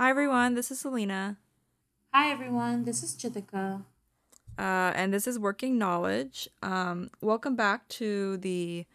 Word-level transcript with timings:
Hi 0.00 0.08
everyone, 0.08 0.54
this 0.54 0.70
is 0.70 0.80
Selena. 0.80 1.36
Hi 2.14 2.30
everyone, 2.30 2.84
this 2.84 3.02
is 3.02 3.14
Chitika. 3.14 3.82
Uh, 4.58 4.92
and 4.94 5.12
this 5.12 5.26
is 5.26 5.38
Working 5.38 5.76
Knowledge. 5.76 6.48
Um, 6.62 7.10
welcome 7.20 7.54
back 7.54 7.86
to 7.88 8.38
the 8.38 8.86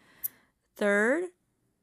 third 0.76 1.26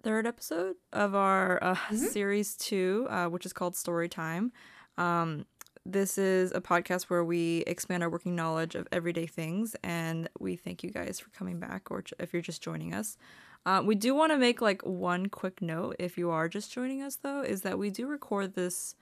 third 0.04 0.28
episode 0.28 0.76
of 0.92 1.16
our 1.16 1.64
uh, 1.64 1.74
mm-hmm. 1.74 1.96
series 1.96 2.58
two, 2.58 3.08
uh, 3.10 3.28
which 3.28 3.46
is 3.46 3.54
called 3.54 3.78
Story 3.78 4.10
Time. 4.10 4.52
Um, 4.98 5.46
this 5.86 6.18
is 6.18 6.52
a 6.52 6.60
podcast 6.60 7.04
where 7.04 7.24
we 7.24 7.64
expand 7.66 8.04
our 8.04 8.10
working 8.10 8.36
knowledge 8.36 8.76
of 8.76 8.90
everyday 8.92 9.26
things, 9.26 9.74
and 9.84 10.28
we 10.38 10.58
thank 10.58 10.84
you 10.84 10.92
guys 10.92 11.22
for 11.22 11.30
coming 11.30 11.62
back, 11.62 11.90
or 11.90 12.04
if 12.20 12.34
you're 12.34 12.42
just 12.42 12.62
joining 12.62 12.94
us. 12.94 13.18
Uh, 13.66 13.82
we 13.86 13.96
do 13.96 14.14
want 14.14 14.34
to 14.34 14.38
make 14.38 14.62
like 14.62 14.82
one 14.82 15.28
quick 15.28 15.62
note 15.62 15.96
if 15.98 16.18
you 16.18 16.30
are 16.30 16.50
just 16.50 16.74
joining 16.74 17.02
us, 17.02 17.16
though, 17.16 17.42
is 17.42 17.62
that 17.62 17.80
we 17.80 17.90
do 17.90 18.06
record 18.06 18.56
this 18.56 18.96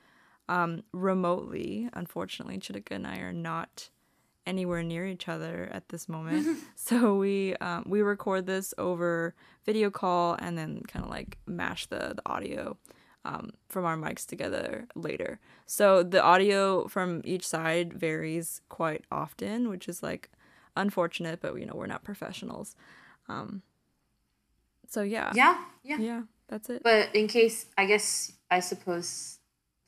um, 0.49 0.83
remotely. 0.91 1.89
Unfortunately, 1.93 2.57
Chitika 2.57 2.91
and 2.91 3.07
I 3.07 3.17
are 3.17 3.33
not 3.33 3.89
anywhere 4.45 4.83
near 4.83 5.05
each 5.05 5.27
other 5.27 5.69
at 5.71 5.89
this 5.89 6.09
moment. 6.09 6.59
so 6.75 7.15
we 7.15 7.55
um, 7.57 7.83
we 7.87 8.01
record 8.01 8.45
this 8.45 8.73
over 8.77 9.35
video 9.65 9.89
call 9.89 10.35
and 10.39 10.57
then 10.57 10.81
kind 10.87 11.05
of 11.05 11.11
like 11.11 11.37
mash 11.45 11.85
the, 11.87 12.13
the 12.15 12.21
audio 12.25 12.77
um, 13.23 13.51
from 13.69 13.85
our 13.85 13.95
mics 13.97 14.25
together 14.25 14.87
later. 14.95 15.39
So 15.65 16.03
the 16.03 16.21
audio 16.21 16.87
from 16.87 17.21
each 17.23 17.47
side 17.47 17.93
varies 17.93 18.61
quite 18.69 19.05
often, 19.11 19.69
which 19.69 19.87
is 19.87 20.01
like 20.01 20.29
unfortunate, 20.75 21.39
but 21.41 21.57
you 21.59 21.65
know 21.65 21.75
we're 21.75 21.87
not 21.87 22.03
professionals. 22.03 22.75
Um, 23.29 23.61
so 24.87 25.03
yeah. 25.03 25.31
Yeah, 25.33 25.57
yeah. 25.83 25.97
Yeah, 25.99 26.21
that's 26.49 26.69
it. 26.69 26.81
But 26.83 27.15
in 27.15 27.27
case, 27.27 27.67
I 27.77 27.85
guess, 27.85 28.33
I 28.49 28.59
suppose 28.59 29.39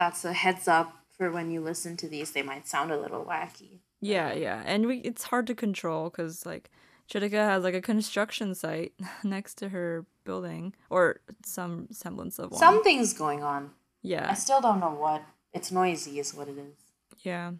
that's 0.03 0.25
a 0.25 0.33
heads 0.33 0.67
up 0.67 0.97
for 1.17 1.31
when 1.31 1.49
you 1.49 1.61
listen 1.61 1.95
to 1.97 2.09
these, 2.09 2.31
they 2.31 2.41
might 2.41 2.67
sound 2.67 2.91
a 2.91 2.99
little 2.99 3.23
wacky. 3.23 3.79
Yeah, 4.01 4.33
yeah, 4.33 4.61
and 4.65 4.85
we 4.85 4.97
it's 4.97 5.23
hard 5.23 5.47
to 5.47 5.55
control 5.55 6.09
because 6.09 6.45
like 6.45 6.69
Chitika 7.09 7.41
has 7.51 7.63
like 7.63 7.73
a 7.73 7.81
construction 7.81 8.53
site 8.53 8.93
next 9.23 9.55
to 9.59 9.69
her 9.69 10.05
building 10.25 10.73
or 10.89 11.21
some 11.45 11.87
semblance 11.91 12.37
of 12.37 12.51
one. 12.51 12.59
Something's 12.59 13.13
going 13.13 13.43
on. 13.43 13.71
Yeah. 14.01 14.29
I 14.29 14.33
still 14.33 14.59
don't 14.59 14.81
know 14.81 14.93
what. 14.93 15.23
It's 15.53 15.71
noisy, 15.71 16.19
is 16.19 16.33
what 16.33 16.49
it 16.49 16.57
is. 16.57 16.75
Yeah, 17.19 17.53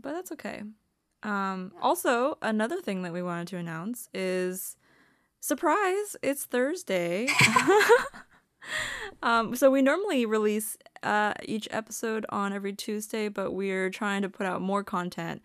but 0.00 0.14
that's 0.14 0.32
okay. 0.32 0.62
Um, 1.22 1.72
also, 1.80 2.38
another 2.42 2.80
thing 2.80 3.02
that 3.02 3.12
we 3.12 3.22
wanted 3.22 3.46
to 3.48 3.58
announce 3.58 4.08
is 4.12 4.76
surprise, 5.40 6.16
it's 6.22 6.44
Thursday. 6.44 7.28
um, 9.22 9.56
so 9.56 9.70
we 9.70 9.82
normally 9.82 10.26
release 10.26 10.76
uh, 11.02 11.34
each 11.44 11.68
episode 11.70 12.26
on 12.28 12.52
every 12.52 12.72
Tuesday, 12.72 13.28
but 13.28 13.52
we're 13.52 13.90
trying 13.90 14.22
to 14.22 14.28
put 14.28 14.46
out 14.46 14.60
more 14.60 14.82
content 14.82 15.42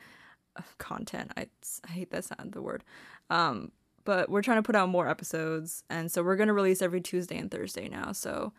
content. 0.78 1.32
I, 1.38 1.48
I 1.88 1.92
hate 1.92 2.12
that 2.12 2.26
sound, 2.26 2.52
the 2.54 2.62
word. 2.62 2.84
Um, 3.30 3.72
but 4.06 4.30
we're 4.30 4.42
trying 4.42 4.58
to 4.58 4.64
put 4.64 4.76
out 4.76 4.90
more 4.90 5.08
episodes, 5.08 5.84
and 5.90 6.12
so 6.12 6.24
we're 6.24 6.36
gonna 6.36 6.54
release 6.54 6.82
every 6.82 7.02
Tuesday 7.02 7.38
and 7.38 7.52
Thursday 7.52 7.88
now. 7.88 8.12
So, 8.12 8.54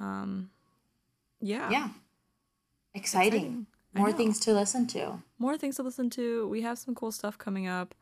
um, 0.00 0.50
yeah, 1.40 1.70
yeah, 1.70 1.88
exciting. 2.94 3.32
exciting. 3.40 3.66
More 3.94 4.12
things 4.12 4.40
to 4.40 4.52
listen 4.52 4.86
to. 4.88 5.22
More 5.38 5.56
things 5.56 5.76
to 5.76 5.82
listen 5.82 6.10
to. 6.10 6.48
We 6.48 6.62
have 6.62 6.78
some 6.78 6.94
cool 6.94 7.12
stuff 7.12 7.38
coming 7.38 7.66
up. 7.66 7.94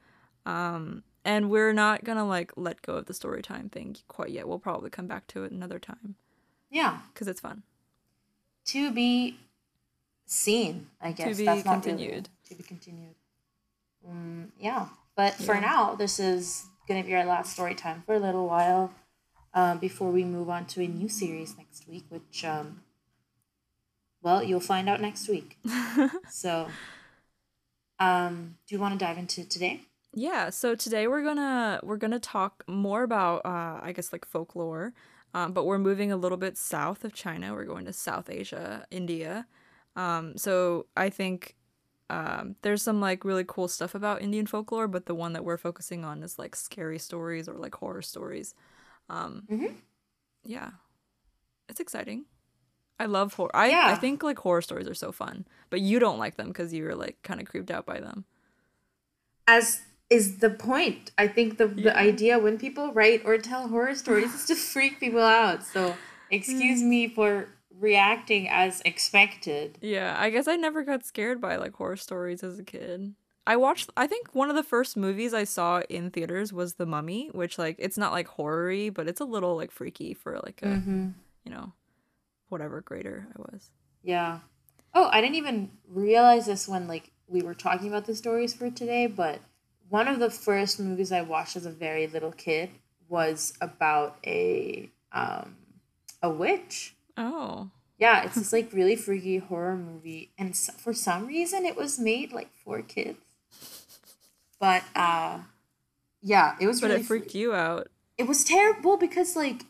Um, 0.46 1.02
and 1.24 1.50
we're 1.50 1.72
not 1.72 2.04
gonna 2.04 2.26
like 2.26 2.52
let 2.56 2.82
go 2.82 2.94
of 2.94 3.06
the 3.06 3.14
story 3.14 3.42
time 3.42 3.68
thing 3.68 3.96
quite 4.08 4.30
yet. 4.30 4.48
We'll 4.48 4.60
probably 4.60 4.90
come 4.90 5.08
back 5.08 5.26
to 5.28 5.44
it 5.44 5.52
another 5.52 5.78
time. 5.78 6.14
Yeah, 6.76 6.98
because 7.14 7.26
it's 7.26 7.40
fun. 7.40 7.62
To 8.66 8.90
be 8.90 9.38
seen, 10.26 10.88
I 11.00 11.12
guess. 11.12 11.28
To 11.28 11.34
be 11.34 11.46
That's 11.46 11.62
continued. 11.62 12.10
Really, 12.10 12.22
to 12.50 12.54
be 12.54 12.62
continued. 12.62 13.14
Um, 14.06 14.52
yeah. 14.60 14.88
But 15.16 15.36
yeah. 15.40 15.46
for 15.46 15.58
now, 15.58 15.94
this 15.94 16.20
is 16.20 16.66
going 16.86 17.02
to 17.02 17.06
be 17.06 17.14
our 17.14 17.24
last 17.24 17.54
story 17.54 17.74
time 17.74 18.02
for 18.04 18.14
a 18.14 18.18
little 18.18 18.46
while 18.46 18.92
um, 19.54 19.78
before 19.78 20.10
we 20.10 20.22
move 20.22 20.50
on 20.50 20.66
to 20.66 20.82
a 20.82 20.86
new 20.86 21.08
series 21.08 21.56
next 21.56 21.88
week, 21.88 22.04
which, 22.10 22.44
um, 22.44 22.82
well, 24.20 24.42
you'll 24.42 24.60
find 24.60 24.86
out 24.86 25.00
next 25.00 25.30
week. 25.30 25.56
so, 26.30 26.68
um, 27.98 28.58
do 28.68 28.74
you 28.74 28.78
want 28.78 28.92
to 28.92 29.02
dive 29.02 29.16
into 29.16 29.48
today? 29.48 29.80
Yeah. 30.12 30.50
So 30.50 30.74
today 30.74 31.08
we're 31.08 31.24
gonna 31.24 31.80
we're 31.82 31.96
gonna 31.96 32.20
talk 32.20 32.64
more 32.66 33.02
about 33.02 33.46
uh, 33.46 33.80
I 33.82 33.92
guess 33.94 34.12
like 34.12 34.26
folklore, 34.26 34.92
um, 35.36 35.52
but 35.52 35.66
we're 35.66 35.78
moving 35.78 36.10
a 36.10 36.16
little 36.16 36.38
bit 36.38 36.56
south 36.56 37.04
of 37.04 37.12
China. 37.12 37.52
We're 37.52 37.66
going 37.66 37.84
to 37.84 37.92
South 37.92 38.30
Asia, 38.30 38.86
India. 38.90 39.46
Um, 39.94 40.38
so 40.38 40.86
I 40.96 41.10
think 41.10 41.56
um, 42.08 42.56
there's 42.62 42.82
some 42.82 43.02
like 43.02 43.22
really 43.22 43.44
cool 43.46 43.68
stuff 43.68 43.94
about 43.94 44.22
Indian 44.22 44.46
folklore, 44.46 44.88
but 44.88 45.04
the 45.04 45.14
one 45.14 45.34
that 45.34 45.44
we're 45.44 45.58
focusing 45.58 46.06
on 46.06 46.22
is 46.22 46.38
like 46.38 46.56
scary 46.56 46.98
stories 46.98 47.50
or 47.50 47.52
like 47.52 47.74
horror 47.74 48.00
stories. 48.00 48.54
Um, 49.10 49.42
mm-hmm. 49.50 49.74
Yeah, 50.42 50.70
it's 51.68 51.80
exciting. 51.80 52.24
I 52.98 53.04
love 53.04 53.34
horror. 53.34 53.54
I 53.54 53.68
yeah. 53.68 53.88
I 53.88 53.96
think 53.96 54.22
like 54.22 54.38
horror 54.38 54.62
stories 54.62 54.88
are 54.88 54.94
so 54.94 55.12
fun, 55.12 55.46
but 55.68 55.82
you 55.82 55.98
don't 55.98 56.18
like 56.18 56.36
them 56.36 56.48
because 56.48 56.72
you 56.72 56.84
were 56.84 56.94
like 56.94 57.22
kind 57.22 57.42
of 57.42 57.46
creeped 57.46 57.70
out 57.70 57.84
by 57.84 58.00
them. 58.00 58.24
As 59.46 59.82
is 60.10 60.38
the 60.38 60.50
point. 60.50 61.10
I 61.18 61.28
think 61.28 61.58
the 61.58 61.72
yeah. 61.74 61.84
the 61.84 61.96
idea 61.96 62.38
when 62.38 62.58
people 62.58 62.92
write 62.92 63.22
or 63.24 63.38
tell 63.38 63.68
horror 63.68 63.94
stories 63.94 64.32
is 64.34 64.44
to 64.46 64.54
freak 64.54 65.00
people 65.00 65.22
out. 65.22 65.64
So 65.64 65.96
excuse 66.30 66.82
mm. 66.82 66.88
me 66.88 67.08
for 67.08 67.48
reacting 67.78 68.48
as 68.48 68.80
expected. 68.84 69.78
Yeah, 69.80 70.16
I 70.18 70.30
guess 70.30 70.48
I 70.48 70.56
never 70.56 70.82
got 70.82 71.04
scared 71.04 71.40
by 71.40 71.56
like 71.56 71.74
horror 71.74 71.96
stories 71.96 72.42
as 72.42 72.58
a 72.58 72.64
kid. 72.64 73.14
I 73.46 73.56
watched 73.56 73.90
I 73.96 74.06
think 74.06 74.34
one 74.34 74.50
of 74.50 74.56
the 74.56 74.62
first 74.62 74.96
movies 74.96 75.34
I 75.34 75.44
saw 75.44 75.82
in 75.88 76.10
theaters 76.10 76.52
was 76.52 76.74
The 76.74 76.86
Mummy, 76.86 77.30
which 77.32 77.58
like 77.58 77.76
it's 77.78 77.98
not 77.98 78.12
like 78.12 78.28
horror 78.28 78.90
but 78.92 79.08
it's 79.08 79.20
a 79.20 79.24
little 79.24 79.56
like 79.56 79.70
freaky 79.70 80.14
for 80.14 80.40
like 80.44 80.60
a 80.62 80.66
mm-hmm. 80.66 81.08
you 81.44 81.50
know, 81.50 81.72
whatever 82.48 82.80
grader 82.80 83.28
I 83.36 83.52
was. 83.52 83.70
Yeah. 84.02 84.40
Oh, 84.94 85.08
I 85.12 85.20
didn't 85.20 85.36
even 85.36 85.70
realize 85.88 86.46
this 86.46 86.68
when 86.68 86.88
like 86.88 87.10
we 87.28 87.42
were 87.42 87.54
talking 87.54 87.88
about 87.88 88.06
the 88.06 88.14
stories 88.14 88.54
for 88.54 88.70
today, 88.70 89.06
but 89.06 89.40
one 89.88 90.08
of 90.08 90.18
the 90.18 90.30
first 90.30 90.80
movies 90.80 91.12
I 91.12 91.22
watched 91.22 91.56
as 91.56 91.66
a 91.66 91.70
very 91.70 92.06
little 92.06 92.32
kid 92.32 92.70
was 93.08 93.54
about 93.60 94.18
a 94.26 94.90
um 95.12 95.56
a 96.22 96.30
witch 96.30 96.96
Oh. 97.16 97.70
Yeah, 97.98 98.24
it's 98.24 98.34
this 98.34 98.52
like 98.52 98.72
really 98.72 98.94
freaky 98.94 99.38
horror 99.38 99.76
movie, 99.76 100.30
and 100.36 100.54
so, 100.54 100.72
for 100.74 100.92
some 100.92 101.26
reason 101.26 101.64
it 101.64 101.76
was 101.76 101.98
made 101.98 102.30
like 102.30 102.52
for 102.52 102.82
kids. 102.82 103.18
But 104.60 104.82
uh, 104.94 105.38
yeah, 106.20 106.56
it 106.60 106.66
was. 106.66 106.82
But 106.82 106.90
really 106.90 107.00
it 107.00 107.06
freaked 107.06 107.34
you 107.34 107.54
out. 107.54 107.88
It 108.18 108.26
was 108.26 108.44
terrible 108.44 108.98
because 108.98 109.34
like, 109.34 109.64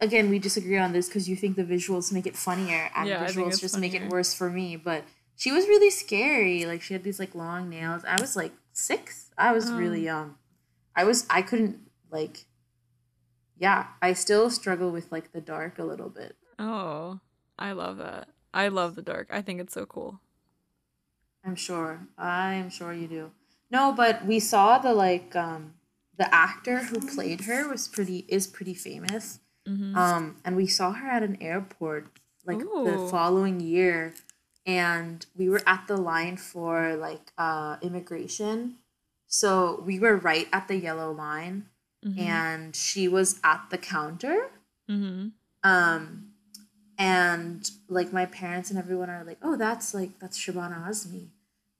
again, 0.00 0.30
we 0.30 0.38
disagree 0.38 0.78
on 0.78 0.92
this 0.92 1.06
because 1.08 1.28
you 1.28 1.36
think 1.36 1.56
the 1.56 1.64
visuals 1.64 2.10
make 2.10 2.26
it 2.26 2.34
funnier, 2.34 2.90
and 2.96 3.06
yeah, 3.06 3.26
visuals 3.26 3.60
just 3.60 3.74
funnier. 3.74 3.92
make 3.92 4.00
it 4.00 4.08
worse 4.08 4.32
for 4.32 4.48
me. 4.48 4.76
But 4.76 5.04
she 5.36 5.52
was 5.52 5.66
really 5.68 5.90
scary. 5.90 6.64
Like 6.64 6.80
she 6.80 6.94
had 6.94 7.04
these 7.04 7.18
like 7.18 7.34
long 7.34 7.68
nails. 7.68 8.04
I 8.08 8.18
was 8.18 8.36
like 8.36 8.52
six. 8.72 9.30
I 9.36 9.52
was 9.52 9.68
um. 9.68 9.76
really 9.76 10.04
young. 10.04 10.36
I 10.94 11.04
was. 11.04 11.26
I 11.30 11.42
couldn't 11.42 11.78
like. 12.10 12.46
Yeah, 13.58 13.88
I 14.00 14.14
still 14.14 14.50
struggle 14.50 14.90
with 14.90 15.12
like 15.12 15.32
the 15.32 15.40
dark 15.40 15.78
a 15.78 15.84
little 15.84 16.08
bit. 16.08 16.36
Oh, 16.58 17.20
I 17.58 17.72
love 17.72 17.98
that. 17.98 18.28
I 18.52 18.68
love 18.68 18.96
the 18.96 19.02
dark. 19.02 19.28
I 19.30 19.42
think 19.42 19.60
it's 19.60 19.74
so 19.74 19.86
cool. 19.86 20.20
I'm 21.44 21.56
sure. 21.56 22.06
I'm 22.18 22.70
sure 22.70 22.92
you 22.92 23.06
do. 23.06 23.30
No, 23.70 23.92
but 23.92 24.26
we 24.26 24.40
saw 24.40 24.78
the 24.78 24.92
like 24.92 25.34
um 25.36 25.74
the 26.18 26.32
actor 26.34 26.80
who 26.80 27.00
played 27.00 27.42
her 27.42 27.68
was 27.68 27.88
pretty 27.88 28.24
is 28.28 28.46
pretty 28.46 28.74
famous. 28.74 29.40
Mm-hmm. 29.68 29.96
Um 29.96 30.36
and 30.44 30.56
we 30.56 30.66
saw 30.66 30.92
her 30.92 31.08
at 31.08 31.22
an 31.22 31.40
airport 31.40 32.08
like 32.44 32.62
Ooh. 32.62 32.84
the 32.84 33.08
following 33.10 33.60
year 33.60 34.14
and 34.66 35.26
we 35.36 35.48
were 35.48 35.62
at 35.66 35.86
the 35.86 35.96
line 35.96 36.36
for 36.36 36.96
like 36.96 37.32
uh 37.38 37.76
immigration. 37.82 38.76
So 39.26 39.82
we 39.86 39.98
were 39.98 40.16
right 40.16 40.48
at 40.52 40.68
the 40.68 40.76
yellow 40.76 41.12
line 41.12 41.66
mm-hmm. 42.04 42.20
and 42.20 42.76
she 42.76 43.08
was 43.08 43.40
at 43.44 43.66
the 43.70 43.78
counter. 43.78 44.50
Mm-hmm. 44.90 45.28
Um 45.62 46.30
and 47.00 47.70
like 47.88 48.12
my 48.12 48.26
parents 48.26 48.68
and 48.70 48.78
everyone 48.78 49.08
are 49.08 49.24
like, 49.24 49.38
oh, 49.42 49.56
that's 49.56 49.94
like 49.94 50.18
that's 50.18 50.38
Shabana 50.38 50.86
Azmi, 50.86 51.28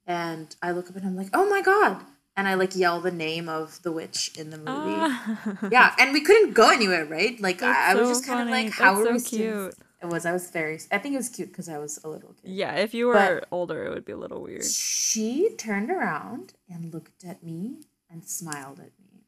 and 0.07 0.57
I 0.63 0.71
look 0.71 0.89
up 0.89 0.97
and 0.97 1.05
I'm 1.05 1.15
like, 1.15 1.29
oh 1.35 1.49
my 1.49 1.61
god, 1.61 2.03
and 2.37 2.49
I 2.49 2.55
like 2.55 2.75
yell 2.75 3.03
the 3.03 3.11
name 3.11 3.47
of 3.47 3.83
the 3.83 3.93
witch 3.93 4.31
in 4.39 4.49
the 4.49 4.57
movie. 4.57 4.71
Uh, 4.71 5.69
yeah, 5.71 5.95
and 5.99 6.15
we 6.15 6.23
couldn't 6.23 6.55
go 6.55 6.71
anywhere, 6.71 7.05
right? 7.05 7.39
Like 7.39 7.63
I, 7.63 7.93
I, 7.93 7.95
was 7.97 8.09
just 8.09 8.27
kind 8.27 8.49
of 8.49 8.49
like, 8.49 8.73
how 8.73 9.05
that's 9.05 9.07
are 9.07 9.19
so 9.19 9.37
we 9.37 9.39
cute? 9.39 9.75
It 10.03 10.07
was. 10.07 10.25
I 10.25 10.33
was 10.33 10.51
very. 10.51 10.79
I 10.91 10.99
think 10.99 11.15
it 11.15 11.19
was 11.19 11.29
cute 11.29 11.49
because 11.49 11.69
I 11.69 11.79
was 11.79 11.99
a 12.05 12.09
little 12.09 12.31
kid. 12.41 12.51
Yeah, 12.51 12.75
if 12.77 12.95
you 12.95 13.07
were 13.07 13.15
but 13.15 13.47
older, 13.51 13.85
it 13.85 13.91
would 13.91 14.05
be 14.07 14.13
a 14.13 14.17
little 14.17 14.41
weird. 14.43 14.65
She 14.65 15.51
turned 15.57 15.91
around 15.91 16.55
and 16.71 16.93
looked 16.95 17.23
at 17.25 17.43
me 17.43 17.81
and 18.11 18.25
smiled 18.25 18.79
at 18.81 18.93
me. 18.99 19.25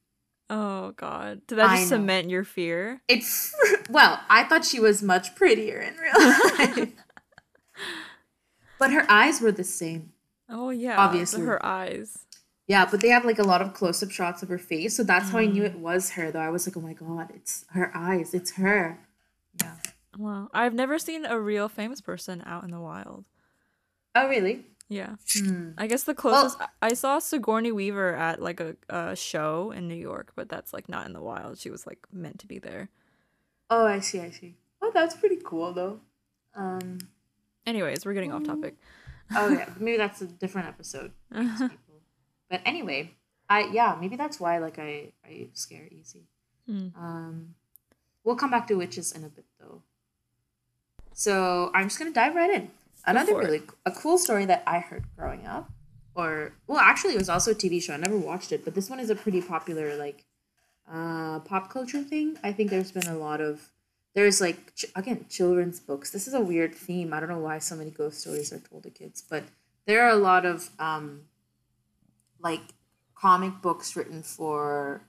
Oh 0.49 0.93
God! 0.93 1.43
Did 1.47 1.57
that 1.59 1.77
just 1.77 1.89
cement 1.89 2.31
your 2.31 2.45
fear? 2.45 3.03
It's 3.09 3.55
well, 3.91 4.21
I 4.31 4.45
thought 4.45 4.65
she 4.65 4.81
was 4.81 5.03
much 5.03 5.35
prettier 5.35 5.79
in 5.81 5.95
real 5.97 6.13
life. 6.59 6.93
but 8.79 8.93
her 8.93 9.05
eyes 9.11 9.41
were 9.41 9.53
the 9.53 9.65
same. 9.65 10.13
Oh 10.49 10.71
yeah, 10.71 10.99
Obviously. 10.99 11.43
her 11.43 11.65
eyes. 11.65 12.27
Yeah, 12.67 12.87
but 12.91 13.01
they 13.01 13.09
have 13.09 13.25
like 13.25 13.39
a 13.39 13.43
lot 13.45 13.61
of 13.63 13.75
close 13.75 14.03
up 14.03 14.11
shots 14.11 14.43
of 14.43 14.49
her 14.49 14.59
face, 14.59 14.97
so 14.97 15.03
that's 15.03 15.31
how 15.31 15.39
I 15.39 15.47
Mm. 15.47 15.53
knew 15.53 15.65
it 15.65 15.79
was 15.79 16.11
her. 16.11 16.31
Though 16.31 16.41
I 16.41 16.49
was 16.51 16.67
like, 16.67 16.77
oh 16.77 16.81
my 16.81 16.93
god, 16.95 17.31
it's 17.35 17.65
her 17.73 17.91
eyes, 17.95 18.35
it's 18.35 18.53
her. 18.53 18.99
Wow, 20.19 20.49
I've 20.53 20.75
never 20.75 20.99
seen 20.99 21.25
a 21.25 21.39
real 21.41 21.69
famous 21.69 22.01
person 22.01 22.43
out 22.47 22.65
in 22.65 22.71
the 22.71 22.81
wild. 22.81 23.27
Oh 24.15 24.29
really? 24.29 24.67
Yeah, 24.89 25.17
Hmm. 25.39 25.71
I 25.79 25.87
guess 25.87 26.03
the 26.03 26.15
closest 26.15 26.61
I 26.61 26.69
I 26.83 26.93
saw 26.93 27.19
Sigourney 27.19 27.73
Weaver 27.73 28.15
at 28.15 28.43
like 28.43 28.61
a, 28.61 28.77
a 28.91 29.17
show 29.17 29.71
in 29.71 29.89
New 29.89 29.95
York, 29.97 30.33
but 30.37 30.51
that's 30.51 30.75
like 30.75 30.87
not 30.89 31.07
in 31.07 31.15
the 31.15 31.23
wild. 31.23 31.59
She 31.59 31.71
was 31.71 31.87
like 31.87 32.07
meant 32.13 32.39
to 32.41 32.47
be 32.47 32.59
there. 32.59 32.91
Oh, 33.71 33.87
I 33.87 34.01
see, 34.01 34.21
I 34.21 34.29
see. 34.31 34.57
Oh, 34.83 34.91
that's 34.93 35.15
pretty 35.17 35.39
cool 35.43 35.73
though. 35.73 36.01
Um. 36.55 36.99
Anyways, 37.67 38.05
we're 38.05 38.13
getting 38.13 38.33
off 38.33 38.43
topic. 38.45 38.77
Oh 39.35 39.49
yeah, 39.49 39.71
maybe 39.81 39.97
that's 39.97 40.21
a 40.21 40.27
different 40.27 40.69
episode. 40.69 41.13
But 42.51 42.61
anyway, 42.67 43.15
I 43.49 43.71
yeah, 43.73 43.97
maybe 43.99 44.17
that's 44.17 44.39
why 44.39 44.59
like 44.59 44.79
I 44.79 45.13
I 45.25 45.49
scare 45.55 45.89
easy. 45.91 46.27
Hmm. 46.67 46.89
Um, 46.95 47.55
we'll 48.25 48.37
come 48.37 48.51
back 48.51 48.67
to 48.67 48.75
witches 48.75 49.13
in 49.13 49.25
a 49.25 49.29
bit 49.31 49.47
though. 49.59 49.81
So 51.15 51.71
I'm 51.75 51.85
just 51.85 51.99
gonna 51.99 52.13
dive 52.13 52.35
right 52.35 52.51
in. 52.51 52.71
Another 53.05 53.33
for 53.33 53.43
it. 53.43 53.45
really 53.45 53.63
a 53.85 53.91
cool 53.91 54.17
story 54.19 54.45
that 54.47 54.63
I 54.67 54.79
heard 54.79 55.05
growing 55.17 55.47
up, 55.47 55.71
or 56.15 56.53
well, 56.67 56.79
actually, 56.79 57.15
it 57.15 57.19
was 57.19 57.29
also 57.29 57.51
a 57.51 57.55
TV 57.55 57.83
show. 57.83 57.95
I 57.95 57.97
never 57.97 58.17
watched 58.17 58.53
it, 58.53 58.65
but 58.65 58.75
this 58.75 58.89
one 58.89 59.01
is 59.01 59.11
a 59.11 59.15
pretty 59.15 59.43
popular 59.43 59.97
like 59.97 60.25
uh 60.91 61.41
pop 61.41 61.71
culture 61.71 62.03
thing. 62.03 62.39
I 62.43 62.53
think 62.53 62.71
there's 62.71 62.93
been 62.93 63.09
a 63.09 63.17
lot 63.17 63.41
of 63.41 63.71
there's 64.15 64.41
like 64.41 64.75
ch- 64.75 64.87
again 64.95 65.27
children's 65.29 65.81
books. 65.81 66.11
This 66.11 66.29
is 66.29 66.35
a 66.35 66.41
weird 66.41 66.75
theme. 66.75 67.13
I 67.13 67.21
don't 67.21 67.29
know 67.29 67.39
why 67.39 67.59
so 67.59 67.75
many 67.77 67.91
ghost 67.91 68.21
stories 68.21 68.53
are 68.53 68.59
told 68.59 68.85
to 68.85 68.91
kids, 68.91 69.23
but 69.29 69.45
there 69.87 70.05
are 70.05 70.11
a 70.11 70.17
lot 70.17 70.47
of 70.47 70.71
um 70.79 71.23
like 72.41 72.63
comic 73.15 73.61
books 73.63 73.97
written 73.97 74.23
for 74.23 75.03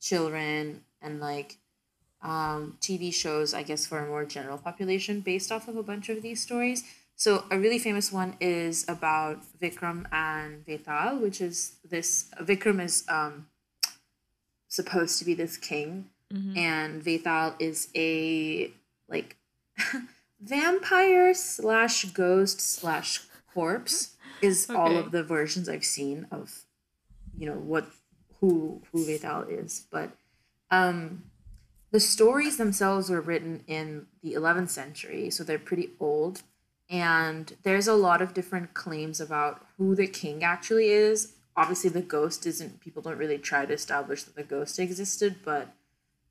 children 0.00 0.82
and 1.02 1.20
like 1.20 1.58
um, 2.22 2.76
TV 2.80 3.12
shows, 3.12 3.54
I 3.54 3.62
guess, 3.62 3.86
for 3.86 3.98
a 3.98 4.06
more 4.06 4.24
general 4.24 4.58
population 4.58 5.20
based 5.20 5.50
off 5.50 5.68
of 5.68 5.76
a 5.76 5.82
bunch 5.82 6.08
of 6.08 6.22
these 6.22 6.40
stories. 6.42 6.84
So, 7.16 7.44
a 7.50 7.58
really 7.58 7.78
famous 7.78 8.10
one 8.12 8.36
is 8.40 8.84
about 8.88 9.40
Vikram 9.60 10.06
and 10.12 10.64
Vetal, 10.64 11.18
which 11.18 11.40
is 11.40 11.72
this 11.88 12.30
Vikram 12.40 12.82
is 12.82 13.04
um, 13.08 13.46
supposed 14.68 15.18
to 15.18 15.24
be 15.24 15.34
this 15.34 15.56
king, 15.56 16.10
Mhm. 16.32 16.56
and 16.56 17.02
Vetal 17.02 17.54
is 17.58 17.88
a 17.96 18.70
like 19.08 19.36
vampire 20.40 21.34
slash 21.34 22.04
ghost 22.12 22.60
slash 22.60 23.20
corpse 23.52 24.14
is 24.42 24.70
all 24.70 24.96
of 24.96 25.10
the 25.10 25.22
versions 25.22 25.68
I've 25.68 25.84
seen 25.84 26.26
of 26.30 26.64
you 27.36 27.46
know 27.46 27.58
what 27.58 27.86
who 28.40 28.80
who 28.92 29.04
Vetal 29.04 29.42
is, 29.42 29.86
but 29.90 30.10
um 30.70 31.24
the 31.90 32.00
stories 32.00 32.56
themselves 32.56 33.10
were 33.10 33.20
written 33.20 33.64
in 33.66 34.06
the 34.22 34.34
11th 34.34 34.70
century, 34.70 35.30
so 35.30 35.42
they're 35.42 35.58
pretty 35.58 35.90
old. 35.98 36.42
And 36.88 37.56
there's 37.62 37.88
a 37.88 37.94
lot 37.94 38.20
of 38.20 38.34
different 38.34 38.74
claims 38.74 39.20
about 39.20 39.66
who 39.76 39.94
the 39.94 40.06
king 40.06 40.42
actually 40.42 40.88
is. 40.88 41.34
Obviously, 41.56 41.90
the 41.90 42.02
ghost 42.02 42.46
isn't, 42.46 42.80
people 42.80 43.02
don't 43.02 43.18
really 43.18 43.38
try 43.38 43.66
to 43.66 43.72
establish 43.72 44.24
that 44.24 44.34
the 44.34 44.42
ghost 44.42 44.78
existed, 44.78 45.36
but 45.44 45.68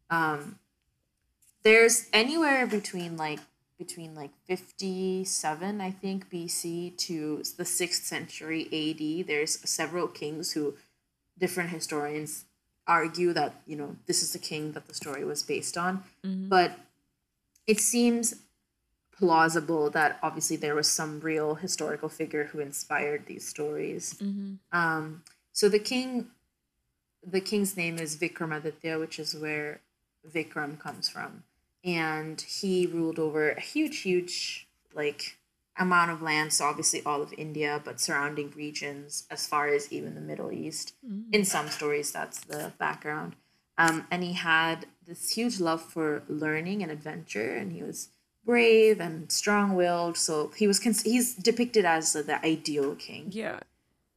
um, 0.10 0.60
there's 1.64 2.08
anywhere 2.14 2.66
between 2.66 3.18
like 3.18 3.40
between 3.78 4.14
like 4.14 4.32
57 4.46 5.80
i 5.80 5.90
think 5.90 6.30
bc 6.30 6.98
to 6.98 7.38
the 7.58 7.64
6th 7.64 8.04
century 8.04 8.66
ad 8.66 9.28
there's 9.28 9.58
several 9.70 10.08
kings 10.08 10.52
who 10.52 10.76
different 11.38 11.70
historians 11.70 12.46
argue 12.98 13.32
that 13.40 13.52
you 13.70 13.76
know 13.80 13.96
this 14.08 14.20
is 14.26 14.34
the 14.34 14.40
king 14.52 14.72
that 14.76 14.86
the 14.90 14.94
story 15.02 15.24
was 15.24 15.44
based 15.44 15.78
on 15.78 16.04
Mhm. 16.26 16.50
but 16.50 16.72
it 17.68 17.80
seems 17.80 18.26
plausible 19.20 19.90
that 19.92 20.18
obviously 20.24 20.56
there 20.58 20.76
was 20.76 20.88
some 20.88 21.20
real 21.20 21.56
historical 21.56 22.10
figure 22.10 22.46
who 22.46 22.60
inspired 22.60 23.26
these 23.26 23.46
stories 23.48 24.14
Mhm. 24.16 24.58
um, 24.72 25.24
so 25.52 25.68
the 25.70 25.80
king, 25.92 26.32
the 27.36 27.42
king's 27.42 27.76
name 27.76 27.98
is 28.00 28.16
Vikramaditya, 28.16 28.98
which 29.00 29.20
is 29.20 29.36
where 29.36 29.82
Vikram 30.36 30.80
comes 30.80 31.10
from, 31.10 31.44
and 31.84 32.40
he 32.42 32.88
ruled 32.88 33.20
over 33.20 33.52
a 33.52 33.60
huge, 33.60 33.98
huge 34.08 34.68
like 34.94 35.38
amount 35.80 36.12
of 36.12 36.22
land. 36.22 36.52
So 36.54 36.66
obviously 36.66 37.02
all 37.06 37.22
of 37.22 37.34
India, 37.38 37.82
but 37.84 38.00
surrounding 38.02 38.52
regions 38.56 39.26
as 39.32 39.48
far 39.48 39.68
as 39.70 39.92
even 39.92 40.14
the 40.14 40.22
Middle 40.22 40.52
East. 40.52 40.94
In 41.32 41.44
some 41.46 41.70
stories, 41.70 42.12
that's 42.12 42.42
the 42.42 42.74
background. 42.78 43.36
Um, 43.78 44.06
and 44.12 44.22
he 44.24 44.34
had 44.34 44.86
this 45.08 45.32
huge 45.32 45.60
love 45.60 45.82
for 45.82 46.24
learning 46.28 46.84
and 46.84 46.92
adventure, 46.92 47.56
and 47.56 47.72
he 47.72 47.82
was 47.82 48.10
brave 48.46 49.00
and 49.00 49.32
strong-willed. 49.32 50.18
So 50.18 50.52
he 50.56 50.68
was 50.68 50.80
cons- 50.80 51.04
he's 51.04 51.34
depicted 51.34 51.86
as 51.86 52.12
the 52.14 52.46
ideal 52.46 52.96
king 52.96 53.30
Yeah. 53.32 53.60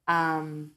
um 0.08 0.73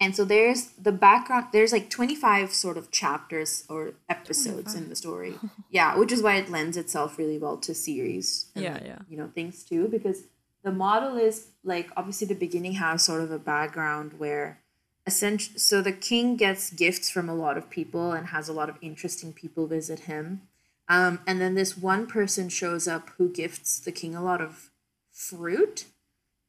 and 0.00 0.14
so 0.14 0.24
there's 0.24 0.66
the 0.72 0.92
background 0.92 1.46
there's 1.52 1.72
like 1.72 1.90
25 1.90 2.52
sort 2.52 2.76
of 2.76 2.90
chapters 2.90 3.64
or 3.68 3.94
episodes 4.08 4.74
in 4.74 4.88
the 4.88 4.96
story. 4.96 5.34
Yeah 5.70 5.96
which 5.98 6.12
is 6.12 6.22
why 6.22 6.36
it 6.36 6.50
lends 6.50 6.76
itself 6.76 7.18
really 7.18 7.38
well 7.38 7.56
to 7.58 7.74
series 7.74 8.46
and 8.54 8.64
Yeah, 8.64 8.78
yeah. 8.84 8.98
you 9.08 9.16
know 9.16 9.30
things 9.34 9.64
too 9.64 9.88
because 9.88 10.24
the 10.62 10.72
model 10.72 11.16
is 11.16 11.48
like 11.62 11.90
obviously 11.96 12.26
the 12.26 12.34
beginning 12.34 12.74
has 12.74 13.04
sort 13.04 13.22
of 13.22 13.30
a 13.30 13.38
background 13.38 14.14
where 14.18 14.60
essentially 15.06 15.58
so 15.58 15.80
the 15.82 15.92
king 15.92 16.36
gets 16.36 16.70
gifts 16.70 17.10
from 17.10 17.28
a 17.28 17.34
lot 17.34 17.56
of 17.56 17.70
people 17.70 18.12
and 18.12 18.28
has 18.28 18.48
a 18.48 18.52
lot 18.52 18.68
of 18.68 18.76
interesting 18.82 19.32
people 19.32 19.66
visit 19.66 20.00
him. 20.00 20.42
Um, 20.90 21.20
and 21.26 21.40
then 21.40 21.54
this 21.54 21.76
one 21.76 22.06
person 22.06 22.48
shows 22.48 22.88
up 22.88 23.10
who 23.18 23.28
gifts 23.30 23.78
the 23.78 23.92
king 23.92 24.14
a 24.14 24.22
lot 24.22 24.40
of 24.40 24.70
fruit. 25.12 25.84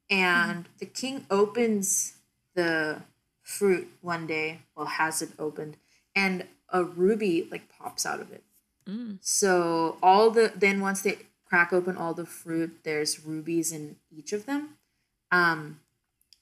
And 0.10 0.68
the 0.80 0.86
king 0.86 1.26
opens 1.30 2.14
the 2.56 3.04
fruit 3.58 3.88
one 4.02 4.26
day 4.28 4.48
well 4.76 4.86
has 5.02 5.22
it 5.26 5.30
opened 5.40 5.76
and 6.16 6.46
a 6.80 6.84
ruby 6.84 7.48
like 7.52 7.66
pops 7.78 8.06
out 8.06 8.20
of 8.26 8.32
it 8.32 8.44
Mm. 8.88 9.18
so 9.22 9.98
all 10.02 10.32
the 10.32 10.52
then 10.56 10.80
once 10.82 11.02
they 11.04 11.16
crack 11.50 11.72
open 11.72 11.96
all 12.02 12.14
the 12.16 12.26
fruit 12.26 12.72
there's 12.84 13.14
rubies 13.32 13.72
in 13.72 13.84
each 14.18 14.32
of 14.34 14.46
them 14.50 14.62
um 15.32 15.80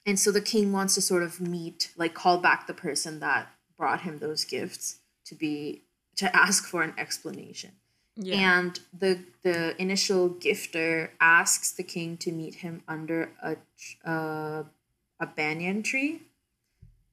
and 0.06 0.18
so 0.18 0.30
the 0.32 0.40
king 0.52 0.72
wants 0.72 0.94
to 0.94 1.02
sort 1.02 1.22
of 1.28 1.40
meet 1.56 1.90
like 2.02 2.14
call 2.14 2.38
back 2.38 2.66
the 2.66 2.72
person 2.86 3.20
that 3.20 3.48
brought 3.76 4.00
him 4.06 4.18
those 4.18 4.44
gifts 4.56 4.84
to 5.28 5.34
be 5.34 5.82
to 6.16 6.26
ask 6.44 6.60
for 6.72 6.80
an 6.82 6.94
explanation 7.04 7.72
Yeah. 8.16 8.40
and 8.54 8.80
the 9.02 9.12
the 9.42 9.58
initial 9.86 10.30
gifter 10.46 11.10
asks 11.20 11.68
the 11.78 11.86
king 11.94 12.16
to 12.24 12.30
meet 12.40 12.54
him 12.64 12.74
under 12.88 13.20
a 13.42 13.52
uh, 14.14 14.62
a 15.20 15.26
banyan 15.38 15.82
tree, 15.82 16.12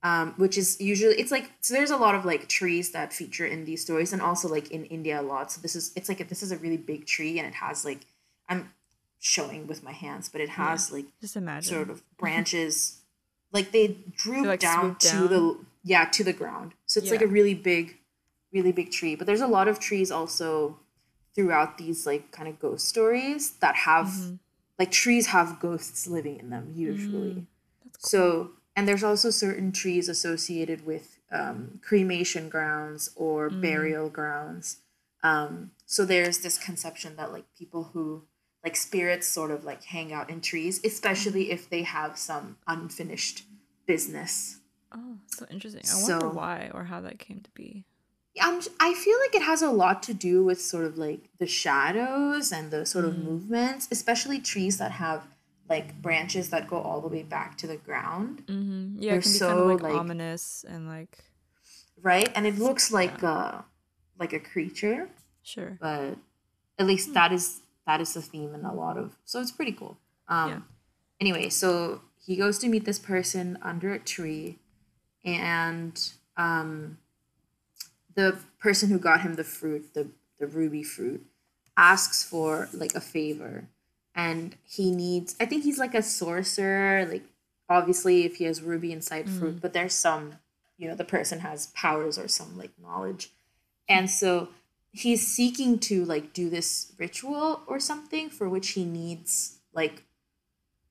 um, 0.07 0.33
which 0.43 0.55
is 0.61 0.69
usually 0.91 1.15
it's 1.21 1.31
like 1.37 1.47
so. 1.65 1.73
There's 1.77 1.95
a 1.99 2.01
lot 2.05 2.13
of 2.17 2.23
like 2.31 2.43
trees 2.59 2.87
that 2.97 3.09
feature 3.19 3.47
in 3.53 3.59
these 3.69 3.81
stories, 3.87 4.13
and 4.13 4.21
also 4.29 4.45
like 4.57 4.67
in 4.77 4.85
India 4.97 5.15
a 5.19 5.25
lot. 5.33 5.45
So 5.51 5.57
this 5.61 5.75
is 5.79 5.85
it's 5.97 6.09
like 6.11 6.19
a, 6.23 6.25
this 6.31 6.41
is 6.43 6.51
a 6.51 6.57
really 6.63 6.77
big 6.91 7.01
tree, 7.13 7.33
and 7.39 7.47
it 7.51 7.55
has 7.65 7.83
like 7.89 8.01
I'm 8.51 8.61
showing 9.19 9.61
with 9.71 9.81
my 9.89 9.91
hands, 10.03 10.29
but 10.29 10.41
it 10.41 10.49
has 10.49 10.91
like 10.95 11.05
Just 11.21 11.35
imagine. 11.35 11.73
sort 11.73 11.89
of 11.89 11.97
branches 12.23 13.01
like 13.51 13.71
they 13.71 13.85
droop 14.23 14.45
like, 14.45 14.59
down 14.59 14.95
to 14.99 15.07
down? 15.07 15.27
the 15.33 15.41
yeah 15.83 16.05
to 16.05 16.23
the 16.23 16.33
ground 16.33 16.73
so 16.87 16.99
it's 16.99 17.09
like 17.11 17.21
a 17.21 17.27
really 17.37 17.53
big 17.53 17.97
really 18.51 18.71
big 18.79 18.91
tree 18.91 19.15
but 19.15 19.25
there's 19.27 19.41
a 19.41 19.47
lot 19.57 19.67
of 19.71 19.79
trees 19.79 20.09
also 20.11 20.77
throughout 21.35 21.77
these 21.77 22.05
like 22.05 22.31
kind 22.31 22.47
of 22.51 22.59
ghost 22.59 22.87
stories 22.93 23.51
that 23.63 23.75
have 23.89 24.07
Mm-hmm. 24.07 24.35
like 24.79 24.91
trees 24.91 25.27
have 25.27 25.59
ghosts 25.59 26.05
living 26.07 26.35
in 26.41 26.49
them 26.49 26.65
usually 26.75 27.31
Mm, 27.31 27.45
cool. 27.93 27.99
so 28.13 28.23
and 28.75 28.87
there's 28.87 29.03
also 29.03 29.29
certain 29.29 29.71
trees 29.71 30.09
associated 30.09 30.85
with 30.85 31.17
um, 31.31 31.79
cremation 31.81 32.49
grounds 32.49 33.09
or 33.15 33.49
Mm. 33.49 33.61
burial 33.61 34.09
grounds 34.09 34.77
um, 35.23 35.71
so 35.85 36.05
there's 36.05 36.39
this 36.39 36.57
conception 36.57 37.15
that 37.15 37.31
like 37.31 37.45
people 37.57 37.85
who 37.93 38.23
like 38.63 38.75
spirits 38.75 39.27
sort 39.27 39.51
of 39.51 39.63
like 39.63 39.83
hang 39.85 40.11
out 40.13 40.29
in 40.29 40.39
trees 40.41 40.79
especially 40.83 41.51
if 41.51 41.69
they 41.69 41.83
have 41.83 42.17
some 42.17 42.57
unfinished 42.67 43.43
business 43.85 44.59
Oh, 44.97 45.17
so 45.27 45.45
interesting. 45.49 45.81
I 45.91 45.95
wonder 45.95 46.19
So- 46.27 46.29
why 46.29 46.71
or 46.73 46.85
how 46.85 47.01
that 47.01 47.19
came 47.19 47.41
to 47.41 47.49
be. 47.51 47.83
um, 48.41 48.59
i 48.79 48.93
feel 48.93 49.17
like 49.19 49.33
it 49.35 49.41
has 49.41 49.61
a 49.61 49.71
lot 49.71 50.03
to 50.03 50.13
do 50.13 50.43
with 50.43 50.59
sort 50.61 50.85
of 50.85 50.97
like 50.97 51.21
the 51.39 51.47
shadows 51.47 52.51
and 52.51 52.69
the 52.71 52.85
sort 52.85 53.05
of 53.05 53.13
Mm. 53.13 53.23
movements 53.23 53.87
especially 53.91 54.39
trees 54.39 54.77
that 54.77 54.91
have 54.91 55.21
like 55.69 55.99
branches 56.01 56.49
that 56.51 56.67
go 56.67 56.77
all 56.77 57.01
the 57.01 57.07
way 57.07 57.23
back 57.23 57.57
to 57.59 57.67
the 57.67 57.77
ground. 57.77 58.43
Mm-hmm. 58.47 58.97
Yeah, 58.99 59.11
They're 59.11 59.19
it 59.19 59.23
can 59.23 59.31
be 59.31 59.37
so, 59.37 59.47
kind 59.47 59.59
of 59.59 59.67
like, 59.67 59.81
like- 59.81 59.93
ominous 59.99 60.65
and 60.67 60.87
like 60.87 61.17
right? 62.01 62.29
And 62.35 62.45
it 62.45 62.57
looks 62.59 62.91
like 62.91 63.23
uh 63.23 63.61
like 64.19 64.33
a 64.33 64.39
creature. 64.39 65.09
Sure. 65.43 65.77
but 65.79 66.17
at 66.79 66.85
least 66.87 67.13
that 67.13 67.31
is 67.31 67.61
that 67.85 68.01
is 68.01 68.13
the 68.15 68.21
theme 68.21 68.55
in 68.55 68.65
a 68.65 68.73
lot 68.73 68.97
of 68.97 69.15
so 69.25 69.39
it's 69.41 69.51
pretty 69.51 69.71
cool. 69.73 69.97
Um 70.27 70.49
Yeah. 70.49 70.59
anyway, 71.21 71.49
so 71.49 72.01
he 72.25 72.35
goes 72.35 72.57
to 72.59 72.67
meet 72.67 72.85
this 72.85 72.97
person 72.97 73.57
under 73.61 73.93
a 73.93 73.99
tree, 73.99 74.57
and 75.23 75.93
um, 76.37 76.97
the 78.15 78.37
person 78.59 78.89
who 78.89 78.97
got 78.97 79.21
him 79.21 79.35
the 79.35 79.43
fruit, 79.43 79.93
the 79.93 80.07
the 80.39 80.47
ruby 80.47 80.83
fruit, 80.83 81.25
asks 81.77 82.23
for 82.23 82.67
like 82.73 82.93
a 82.95 82.99
favor, 83.01 83.67
and 84.15 84.55
he 84.63 84.91
needs. 84.91 85.35
I 85.39 85.45
think 85.45 85.63
he's 85.63 85.79
like 85.79 85.93
a 85.93 86.01
sorcerer. 86.01 87.05
Like 87.05 87.23
obviously, 87.69 88.25
if 88.25 88.37
he 88.37 88.45
has 88.45 88.61
ruby 88.61 88.91
inside 88.91 89.29
fruit, 89.29 89.61
but 89.61 89.73
there's 89.73 89.93
some, 89.93 90.35
you 90.77 90.87
know, 90.87 90.95
the 90.95 91.03
person 91.03 91.39
has 91.39 91.67
powers 91.67 92.17
or 92.17 92.27
some 92.27 92.57
like 92.57 92.71
knowledge, 92.81 93.31
and 93.89 94.09
so 94.09 94.49
he's 94.95 95.27
seeking 95.27 95.77
to 95.77 96.05
like 96.05 96.31
do 96.33 96.49
this 96.49 96.93
ritual 96.97 97.61
or 97.67 97.79
something 97.79 98.29
for 98.29 98.47
which 98.47 98.69
he 98.69 98.85
needs 98.85 99.59
like 99.73 100.03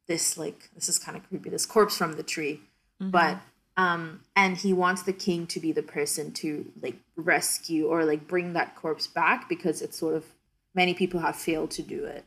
this 0.07 0.37
like 0.37 0.69
this 0.75 0.91
is 0.91 0.99
kind 0.99 1.17
of 1.17 1.27
creepy 1.29 1.49
this 1.49 1.65
corpse 1.65 1.97
from 1.97 2.13
the 2.13 2.23
tree 2.23 2.61
but 3.01 3.39
um 3.79 4.21
and 4.37 4.59
he 4.59 4.75
wants 4.75 5.03
the 5.03 5.13
king 5.13 5.47
to 5.47 5.59
be 5.59 5.73
the 5.73 5.83
person 5.83 6.31
to 6.33 6.71
like 6.83 6.97
rescue 7.17 7.87
or 7.87 8.05
like 8.05 8.29
bring 8.29 8.53
that 8.53 8.77
corpse 8.77 9.07
back 9.07 9.49
because 9.49 9.81
it's 9.81 9.99
sort 9.99 10.15
of 10.15 10.27
many 10.75 10.93
people 10.93 11.21
have 11.21 11.35
failed 11.35 11.71
to 11.71 11.81
do 11.83 12.05
it 12.05 12.27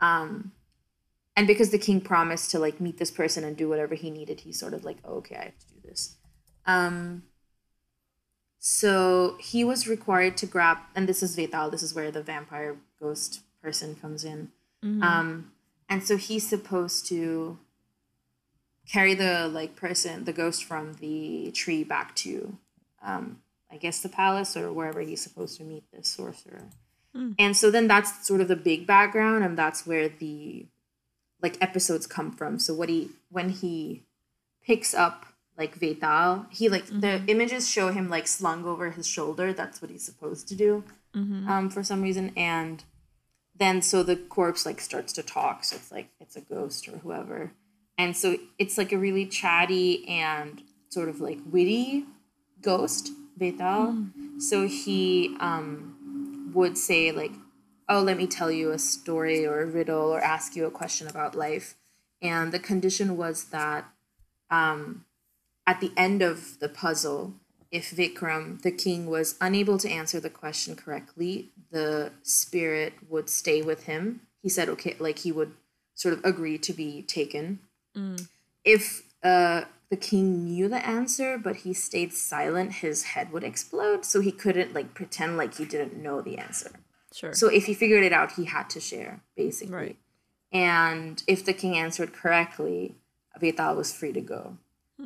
um 0.00 0.52
and 1.36 1.46
because 1.46 1.70
the 1.70 1.78
king 1.78 2.00
promised 2.00 2.50
to 2.50 2.58
like 2.58 2.80
meet 2.80 2.98
this 2.98 3.10
person 3.10 3.44
and 3.44 3.56
do 3.56 3.68
whatever 3.68 3.94
he 3.94 4.10
needed 4.10 4.40
he's 4.40 4.58
sort 4.58 4.74
of 4.74 4.84
like 4.84 4.98
oh, 5.04 5.14
okay 5.16 5.36
i 5.36 5.44
have 5.44 5.58
to 5.58 5.66
do 5.68 5.80
this. 5.84 6.16
Um 6.66 7.22
so 8.58 9.36
he 9.40 9.64
was 9.64 9.86
required 9.88 10.36
to 10.38 10.46
grab 10.46 10.78
and 10.94 11.08
this 11.08 11.22
is 11.22 11.36
Vetal, 11.36 11.70
this 11.70 11.82
is 11.82 11.94
where 11.94 12.10
the 12.10 12.22
vampire 12.22 12.76
ghost 13.00 13.40
person 13.62 13.94
comes 13.94 14.24
in. 14.24 14.50
Um 15.02 15.52
and 15.88 16.04
so 16.04 16.16
he's 16.16 16.46
supposed 16.48 17.06
to 17.06 17.58
carry 18.88 19.14
the 19.14 19.48
like 19.48 19.76
person 19.76 20.24
the 20.24 20.32
ghost 20.32 20.64
from 20.64 20.94
the 20.94 21.50
tree 21.52 21.84
back 21.84 22.14
to 22.16 22.56
um 23.02 23.38
i 23.70 23.76
guess 23.76 24.00
the 24.00 24.08
palace 24.08 24.56
or 24.56 24.72
wherever 24.72 25.00
he's 25.00 25.20
supposed 25.20 25.58
to 25.58 25.64
meet 25.64 25.84
this 25.92 26.08
sorcerer 26.08 26.64
and 27.38 27.56
so 27.56 27.70
then 27.70 27.88
that's 27.88 28.26
sort 28.26 28.40
of 28.40 28.48
the 28.48 28.56
big 28.56 28.86
background 28.86 29.44
and 29.44 29.56
that's 29.58 29.86
where 29.86 30.08
the 30.08 30.66
like 31.42 31.56
episodes 31.60 32.06
come 32.06 32.30
from. 32.32 32.58
So 32.58 32.74
what 32.74 32.88
he 32.88 33.10
when 33.30 33.50
he 33.50 34.02
picks 34.62 34.94
up 34.94 35.26
like 35.56 35.74
Vetal, 35.74 36.46
he 36.50 36.68
like 36.68 36.86
the 36.86 37.22
images 37.26 37.68
show 37.68 37.88
him 37.90 38.08
like 38.08 38.26
slung 38.28 38.64
over 38.64 38.90
his 38.90 39.06
shoulder. 39.06 39.52
That's 39.52 39.80
what 39.82 39.90
he's 39.90 40.04
supposed 40.04 40.48
to 40.48 40.54
do 40.54 40.84
um 41.48 41.70
for 41.70 41.82
some 41.82 42.02
reason. 42.02 42.32
And 42.36 42.84
then 43.56 43.82
so 43.82 44.02
the 44.04 44.16
corpse 44.16 44.64
like 44.64 44.80
starts 44.80 45.12
to 45.14 45.22
talk. 45.22 45.64
So 45.64 45.76
it's 45.76 45.90
like 45.90 46.08
it's 46.20 46.36
a 46.36 46.40
ghost 46.40 46.88
or 46.88 46.98
whoever. 46.98 47.52
And 47.96 48.16
so 48.16 48.36
it's 48.58 48.78
like 48.78 48.92
a 48.92 48.98
really 48.98 49.26
chatty 49.26 50.06
and 50.08 50.62
sort 50.90 51.08
of 51.08 51.20
like 51.20 51.38
witty 51.50 52.04
ghost 52.62 53.10
Vetal. 53.36 53.94
so 54.38 54.66
he 54.66 55.36
um 55.40 55.96
would 56.54 56.76
say 56.76 57.10
like 57.12 57.32
oh 57.88 58.00
let 58.00 58.16
me 58.16 58.26
tell 58.26 58.50
you 58.50 58.70
a 58.70 58.78
story 58.78 59.46
or 59.46 59.62
a 59.62 59.66
riddle 59.66 60.12
or 60.12 60.20
ask 60.20 60.56
you 60.56 60.66
a 60.66 60.70
question 60.70 61.06
about 61.06 61.34
life 61.34 61.74
and 62.20 62.52
the 62.52 62.58
condition 62.58 63.16
was 63.16 63.44
that 63.46 63.88
um 64.50 65.04
at 65.66 65.80
the 65.80 65.92
end 65.96 66.22
of 66.22 66.58
the 66.60 66.68
puzzle 66.68 67.34
if 67.70 67.90
Vikram, 67.90 68.62
the 68.62 68.70
king, 68.70 69.06
was 69.06 69.36
unable 69.40 69.78
to 69.78 69.90
answer 69.90 70.20
the 70.20 70.30
question 70.30 70.74
correctly, 70.74 71.50
the 71.70 72.12
spirit 72.22 72.94
would 73.08 73.28
stay 73.28 73.62
with 73.62 73.84
him. 73.84 74.22
He 74.42 74.48
said, 74.48 74.68
okay, 74.70 74.96
like 74.98 75.20
he 75.20 75.32
would 75.32 75.52
sort 75.94 76.14
of 76.14 76.24
agree 76.24 76.58
to 76.58 76.72
be 76.72 77.02
taken. 77.02 77.60
If 78.64 79.02
uh, 79.22 79.64
the 79.90 79.96
king 79.96 80.44
knew 80.44 80.68
the 80.68 80.84
answer, 80.86 81.38
but 81.38 81.56
he 81.56 81.72
stayed 81.72 82.12
silent, 82.12 82.74
his 82.74 83.04
head 83.04 83.32
would 83.32 83.44
explode. 83.44 84.04
So 84.04 84.20
he 84.20 84.32
couldn't 84.32 84.74
like 84.74 84.94
pretend 84.94 85.36
like 85.36 85.56
he 85.56 85.64
didn't 85.64 85.96
know 85.96 86.20
the 86.20 86.38
answer. 86.38 86.72
Sure. 87.12 87.32
So 87.32 87.48
if 87.48 87.66
he 87.66 87.74
figured 87.74 88.04
it 88.04 88.12
out, 88.12 88.32
he 88.32 88.44
had 88.44 88.68
to 88.70 88.80
share, 88.80 89.22
basically. 89.36 89.74
Right. 89.74 89.96
And 90.52 91.22
if 91.26 91.44
the 91.44 91.52
king 91.52 91.76
answered 91.76 92.12
correctly, 92.12 92.96
Vetal 93.40 93.76
was 93.76 93.92
free 93.92 94.12
to 94.12 94.20
go. 94.20 94.58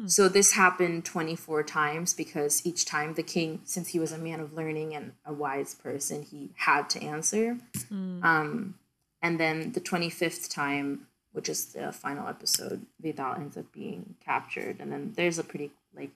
So 0.06 0.26
this 0.26 0.52
happened 0.52 1.04
24 1.04 1.64
times 1.64 2.14
because 2.14 2.64
each 2.64 2.86
time 2.86 3.12
the 3.12 3.22
king, 3.22 3.60
since 3.64 3.88
he 3.88 3.98
was 3.98 4.10
a 4.10 4.16
man 4.16 4.40
of 4.40 4.54
learning 4.54 4.94
and 4.94 5.12
a 5.26 5.34
wise 5.34 5.74
person, 5.74 6.22
he 6.22 6.50
had 6.56 6.88
to 6.90 7.02
answer. 7.02 7.58
Um, 7.90 8.76
and 9.20 9.38
then 9.38 9.72
the 9.72 9.82
25th 9.82 10.50
time, 10.50 11.08
which 11.32 11.48
is 11.48 11.66
the 11.72 11.92
final 11.92 12.28
episode, 12.28 12.86
Vetal 13.00 13.34
ends 13.34 13.56
up 13.56 13.72
being 13.72 14.14
captured. 14.24 14.76
And 14.80 14.92
then 14.92 15.12
there's 15.16 15.38
a 15.38 15.44
pretty, 15.44 15.70
like, 15.96 16.10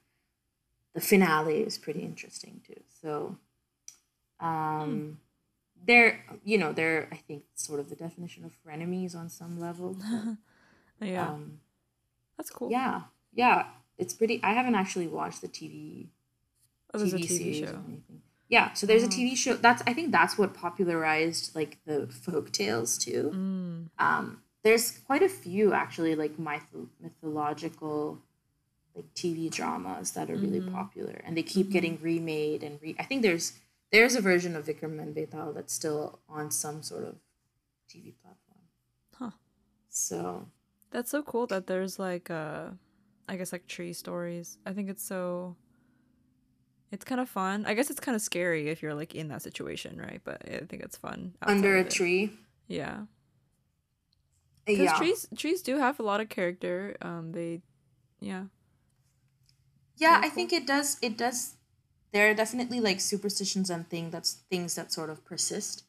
the 0.95 1.01
finale 1.01 1.61
is 1.61 1.79
pretty 1.79 2.01
interesting 2.01 2.61
too. 2.67 2.81
So, 3.03 3.37
um, 4.41 5.19
they're, 5.87 6.25
you 6.45 6.59
know, 6.59 6.73
they're, 6.73 7.09
I 7.13 7.17
think, 7.17 7.45
sort 7.55 7.81
of 7.81 7.91
the 7.91 7.97
definition 7.97 8.45
of 8.45 8.53
frenemies 8.67 9.15
on 9.17 9.29
some 9.29 9.59
level. 9.61 9.97
but, 10.99 11.09
yeah. 11.09 11.29
um, 11.29 11.61
That's 12.37 12.51
cool. 12.51 12.71
yeah, 12.71 13.03
yeah, 13.35 13.67
it's 13.99 14.15
pretty. 14.15 14.41
I 14.43 14.53
haven't 14.53 14.75
actually 14.75 15.07
watched 15.07 15.41
the 15.43 15.49
TV 15.49 16.09
Oh, 16.95 17.01
a 17.01 17.05
TV, 17.05 17.15
TV 17.25 17.29
series 17.29 17.63
or 17.63 17.67
show. 17.67 17.83
anything. 17.89 18.23
Yeah, 18.49 18.73
so 18.75 18.87
there's 18.87 19.03
a 19.03 19.09
TV 19.09 19.37
show. 19.37 19.55
That's 19.55 19.83
I 19.87 19.93
think 19.93 20.13
that's 20.13 20.39
what 20.39 20.55
popularized 20.55 21.55
like 21.55 21.79
the 21.85 22.07
folk 22.07 22.53
tales 22.53 22.97
too. 22.97 23.33
Mm. 23.35 24.03
Um, 24.03 24.43
there's 24.67 24.99
quite 25.09 25.23
a 25.23 25.29
few 25.45 25.73
actually 25.73 26.15
like 26.17 26.35
myth- 26.39 26.91
mythological 27.01 28.19
like 28.97 29.09
TV 29.15 29.49
dramas 29.49 30.13
that 30.13 30.31
are 30.31 30.37
really 30.45 30.61
Mhm. 30.61 30.73
popular, 30.73 31.17
and 31.25 31.37
they 31.37 31.43
keep 31.55 31.69
getting 31.71 31.95
remade 32.03 32.63
and 32.67 32.81
re. 32.83 32.97
I 32.99 33.05
think 33.05 33.23
there's 33.23 33.47
there's 33.93 34.17
a 34.17 34.21
version 34.21 34.57
of 34.57 34.67
Vikram 34.67 34.99
and 35.01 35.15
Betal 35.15 35.53
that's 35.55 35.73
still 35.73 36.19
on 36.29 36.51
some 36.51 36.83
sort 36.83 37.05
of 37.05 37.15
TV 37.89 38.13
platform. 38.23 38.65
Huh. 39.15 39.31
So 39.89 40.49
That's 40.91 41.11
so 41.11 41.23
cool 41.23 41.47
that 41.49 41.67
there's 41.67 41.99
like 41.99 42.31
uh 42.31 42.71
I 43.29 43.37
guess 43.37 43.53
like 43.53 43.67
tree 43.67 43.93
stories. 43.93 44.59
I 44.67 44.73
think 44.73 44.89
it's 44.91 45.05
so 45.05 45.57
it's 46.91 47.05
kind 47.05 47.21
of 47.21 47.29
fun. 47.29 47.67
I 47.67 47.75
guess 47.75 47.91
it's 47.91 48.01
kind 48.01 48.15
of 48.17 48.23
scary 48.23 48.69
if 48.69 48.83
you're 48.83 48.95
like 48.95 49.15
in 49.15 49.29
that 49.29 49.43
situation, 49.43 50.01
right? 50.01 50.21
But 50.25 50.43
I 50.49 50.65
think 50.67 50.83
it's 50.83 50.97
fun. 50.97 51.35
under 51.43 51.77
a 51.77 51.85
tree, 51.85 52.33
Yeah. 52.69 53.07
Because 54.67 54.93
yeah. 54.93 54.99
trees 54.99 55.27
trees 55.37 55.63
do 55.63 55.79
have 55.79 56.01
a 56.01 56.03
lot 56.03 56.21
of 56.21 56.29
character. 56.29 56.97
Um 57.01 57.33
they 57.33 57.63
yeah. 58.21 58.45
Yeah, 59.97 60.21
Very 60.21 60.27
I 60.27 60.29
think 60.29 60.53
it 60.53 60.67
does. 60.67 60.99
It 61.03 61.17
does. 61.17 61.55
There 62.13 62.31
are 62.31 62.35
definitely 62.35 62.81
like 62.81 63.01
superstitions 63.01 63.71
and 63.71 63.89
thing 63.89 64.11
that's 64.11 64.35
things 64.51 64.75
that 64.75 64.93
sort 64.93 65.11
of 65.11 65.25
persist. 65.25 65.85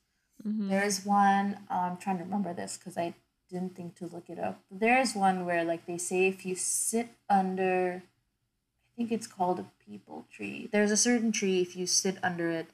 Mhm. 0.45 0.69
There's 0.69 1.05
one. 1.05 1.59
I'm 1.69 1.97
trying 1.97 2.17
to 2.19 2.23
remember 2.23 2.53
this 2.53 2.77
because 2.77 2.97
I 2.97 3.15
didn't 3.49 3.75
think 3.75 3.95
to 3.95 4.07
look 4.07 4.29
it 4.29 4.39
up. 4.39 4.61
There's 4.69 5.15
one 5.15 5.45
where 5.45 5.63
like 5.63 5.85
they 5.85 5.97
say 5.97 6.27
if 6.27 6.45
you 6.45 6.55
sit 6.55 7.09
under, 7.29 8.03
I 8.05 8.91
think 8.97 9.11
it's 9.11 9.27
called 9.27 9.59
a 9.59 9.65
peepal 9.83 10.29
tree. 10.29 10.69
There's 10.71 10.91
a 10.91 10.97
certain 10.97 11.31
tree 11.31 11.61
if 11.61 11.75
you 11.75 11.87
sit 11.87 12.17
under 12.23 12.49
it 12.51 12.69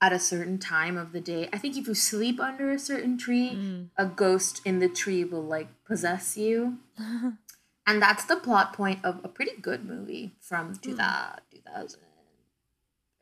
at 0.00 0.12
a 0.12 0.18
certain 0.18 0.58
time 0.58 0.96
of 0.96 1.12
the 1.12 1.20
day. 1.20 1.48
I 1.52 1.58
think 1.58 1.76
if 1.76 1.88
you 1.88 1.94
sleep 1.94 2.40
under 2.40 2.70
a 2.70 2.78
certain 2.78 3.18
tree, 3.18 3.50
Mm. 3.56 3.90
a 3.96 4.06
ghost 4.06 4.60
in 4.64 4.78
the 4.78 4.88
tree 4.88 5.24
will 5.24 5.42
like 5.44 5.68
possess 5.84 6.36
you. 6.36 6.78
And 7.86 8.02
that's 8.02 8.26
the 8.26 8.36
plot 8.36 8.74
point 8.74 9.02
of 9.02 9.24
a 9.24 9.28
pretty 9.28 9.56
good 9.62 9.82
movie 9.86 10.36
from 10.42 10.74
2000, 10.76 11.40
2000 11.50 12.00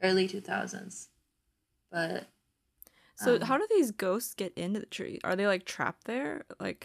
early 0.03 0.27
2000s. 0.27 1.09
But 1.91 2.27
So 3.17 3.37
Um, 3.37 3.41
how 3.43 3.59
do 3.59 3.67
these 3.71 3.93
ghosts 3.93 4.35
get 4.35 4.53
into 4.57 4.81
the 4.81 4.87
tree? 4.87 5.21
Are 5.23 5.37
they 5.37 5.47
like 5.47 5.65
trapped 5.67 6.05
there? 6.05 6.45
Like 6.59 6.85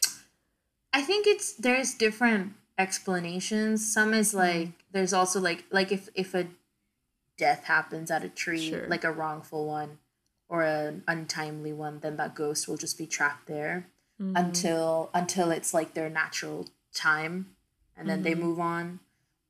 I 0.94 1.02
think 1.02 1.26
it's 1.26 1.54
there's 1.54 1.96
different 1.96 2.54
explanations. 2.78 3.92
Some 3.92 4.14
is 4.14 4.34
like 4.34 4.70
there's 4.92 5.12
also 5.14 5.40
like 5.40 5.66
like 5.72 5.92
if 5.92 6.08
if 6.14 6.36
a 6.36 6.48
death 7.46 7.64
happens 7.76 8.08
at 8.16 8.24
a 8.24 8.30
tree, 8.44 8.70
Sure. 8.70 8.88
like 8.94 9.04
a 9.04 9.12
wrongful 9.20 9.64
one 9.80 9.92
or 10.52 10.60
an 10.64 11.04
untimely 11.08 11.74
one, 11.86 11.96
then 12.04 12.16
that 12.18 12.36
ghost 12.42 12.68
will 12.68 12.78
just 12.86 12.98
be 12.98 13.08
trapped 13.18 13.46
there 13.48 13.76
mm, 14.20 14.34
until 14.44 15.10
until 15.22 15.48
it's 15.58 15.74
like 15.74 15.94
their 15.94 16.10
natural 16.10 16.60
time 16.94 17.34
and 17.96 18.08
then 18.10 18.22
they 18.26 18.36
Mhm. 18.36 18.40
move 18.46 18.60
on. 18.60 18.86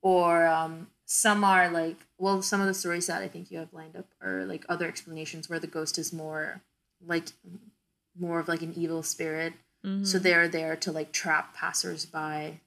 Or 0.00 0.46
um 0.58 0.74
some 1.04 1.40
are 1.52 1.68
like 1.80 1.98
well 2.22 2.40
some 2.50 2.60
of 2.64 2.66
the 2.70 2.78
stories 2.82 3.06
that 3.08 3.20
I 3.26 3.28
think 3.32 3.50
you 3.50 3.58
have 3.62 3.72
lined 3.80 3.96
up 4.00 4.08
are 4.26 4.40
like 4.52 4.64
other 4.74 4.86
explanations 4.92 5.48
where 5.48 5.60
the 5.64 5.72
ghost 5.76 5.98
is 6.02 6.12
more 6.24 6.46
like 7.14 7.26
more 8.24 8.38
of 8.42 8.48
like 8.48 8.62
an 8.62 8.72
evil 8.82 9.02
spirit 9.02 9.52
mhm. 9.84 10.06
so 10.06 10.18
they're 10.18 10.48
there 10.48 10.76
to 10.84 10.90
like 10.98 11.10
trap 11.22 11.54
passersby 11.60 12.60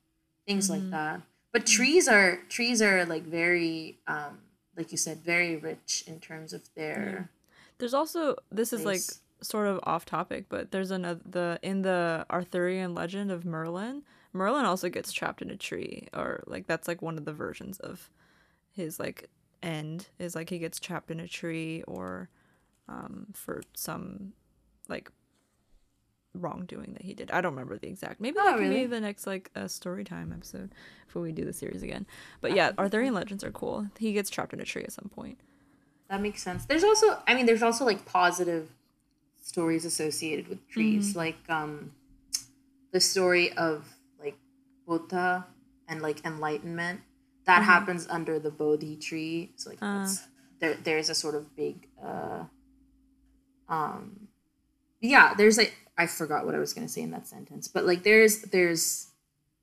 things 0.47 0.69
like 0.73 0.87
that 0.91 1.21
but 1.53 1.65
trees 1.65 2.05
are 2.15 2.31
trees 2.55 2.81
are 2.81 3.05
like 3.13 3.23
very 3.23 3.97
um 4.07 4.33
like 4.77 4.91
you 4.91 4.97
said 4.97 5.23
very 5.23 5.55
rich 5.55 6.03
in 6.07 6.19
terms 6.19 6.53
of 6.53 6.61
their 6.75 7.29
There's 7.77 7.93
also 7.93 8.35
this 8.51 8.73
is 8.73 8.85
like 8.85 9.01
sort 9.41 9.67
of 9.67 9.79
off 9.83 10.05
topic, 10.05 10.45
but 10.49 10.71
there's 10.71 10.91
another 10.91 11.21
the 11.25 11.59
in 11.61 11.81
the 11.81 12.25
Arthurian 12.29 12.93
legend 12.93 13.31
of 13.31 13.45
Merlin. 13.45 14.03
Merlin 14.33 14.65
also 14.65 14.89
gets 14.89 15.11
trapped 15.11 15.41
in 15.41 15.49
a 15.49 15.57
tree, 15.57 16.07
or 16.13 16.43
like 16.47 16.67
that's 16.67 16.87
like 16.87 17.01
one 17.01 17.17
of 17.17 17.25
the 17.25 17.33
versions 17.33 17.79
of 17.79 18.09
his 18.71 18.99
like 18.99 19.29
end 19.63 20.07
is 20.19 20.35
like 20.35 20.49
he 20.49 20.59
gets 20.59 20.79
trapped 20.79 21.09
in 21.09 21.19
a 21.19 21.27
tree 21.27 21.83
or 21.87 22.29
um 22.87 23.27
for 23.33 23.61
some 23.73 24.33
like 24.87 25.09
wrongdoing 26.41 26.93
that 26.93 27.01
he 27.03 27.13
did. 27.13 27.31
I 27.31 27.41
don't 27.41 27.53
remember 27.53 27.77
the 27.77 27.87
exact. 27.87 28.19
Maybe 28.19 28.37
Oh, 28.39 28.43
that 28.45 28.57
can 28.57 28.69
really? 28.69 28.81
be 28.81 28.85
the 28.87 28.99
next 29.01 29.25
like 29.27 29.51
uh, 29.55 29.67
story 29.67 30.03
time 30.03 30.31
episode 30.31 30.71
before 31.07 31.21
we 31.21 31.31
do 31.31 31.45
the 31.45 31.53
series 31.53 31.83
again. 31.83 32.05
But 32.41 32.55
yeah, 32.55 32.71
Arthurian 32.77 33.13
legends 33.13 33.43
are 33.43 33.51
cool. 33.51 33.87
He 33.97 34.13
gets 34.13 34.29
trapped 34.29 34.53
in 34.53 34.59
a 34.59 34.65
tree 34.65 34.83
at 34.83 34.91
some 34.91 35.09
point. 35.13 35.37
That 36.09 36.21
makes 36.21 36.41
sense. 36.41 36.65
There's 36.65 36.83
also, 36.83 37.19
I 37.27 37.33
mean, 37.33 37.45
there's 37.45 37.63
also 37.63 37.83
like 37.85 38.05
positive 38.05 38.69
stories 39.41 39.85
associated 39.85 40.47
with 40.47 40.67
trees, 40.67 41.15
like 41.15 41.37
um, 41.49 41.91
the 42.91 42.99
story 42.99 43.51
of 43.53 43.87
like 44.19 44.37
Buddha 44.87 45.47
and 45.87 46.01
like 46.01 46.23
enlightenment 46.25 47.01
that 47.45 47.63
happens 47.63 48.07
under 48.09 48.39
the 48.39 48.49
Bodhi 48.51 48.95
tree. 48.95 49.51
So 49.55 49.69
like 49.71 49.79
it's, 49.81 50.23
there, 50.59 50.75
there's 50.83 51.09
a 51.09 51.15
sort 51.15 51.35
of 51.35 51.55
big, 51.55 51.87
uh, 52.03 52.45
um, 53.69 54.27
yeah. 55.01 55.33
There's 55.35 55.57
like 55.57 55.73
I 55.97 56.07
forgot 56.07 56.45
what 56.45 56.55
I 56.55 56.59
was 56.59 56.73
gonna 56.73 56.87
say 56.89 57.01
in 57.01 57.11
that 57.11 57.27
sentence, 57.27 57.67
but 57.67 57.85
like 57.85 58.03
there's 58.03 58.41
there's 58.43 59.07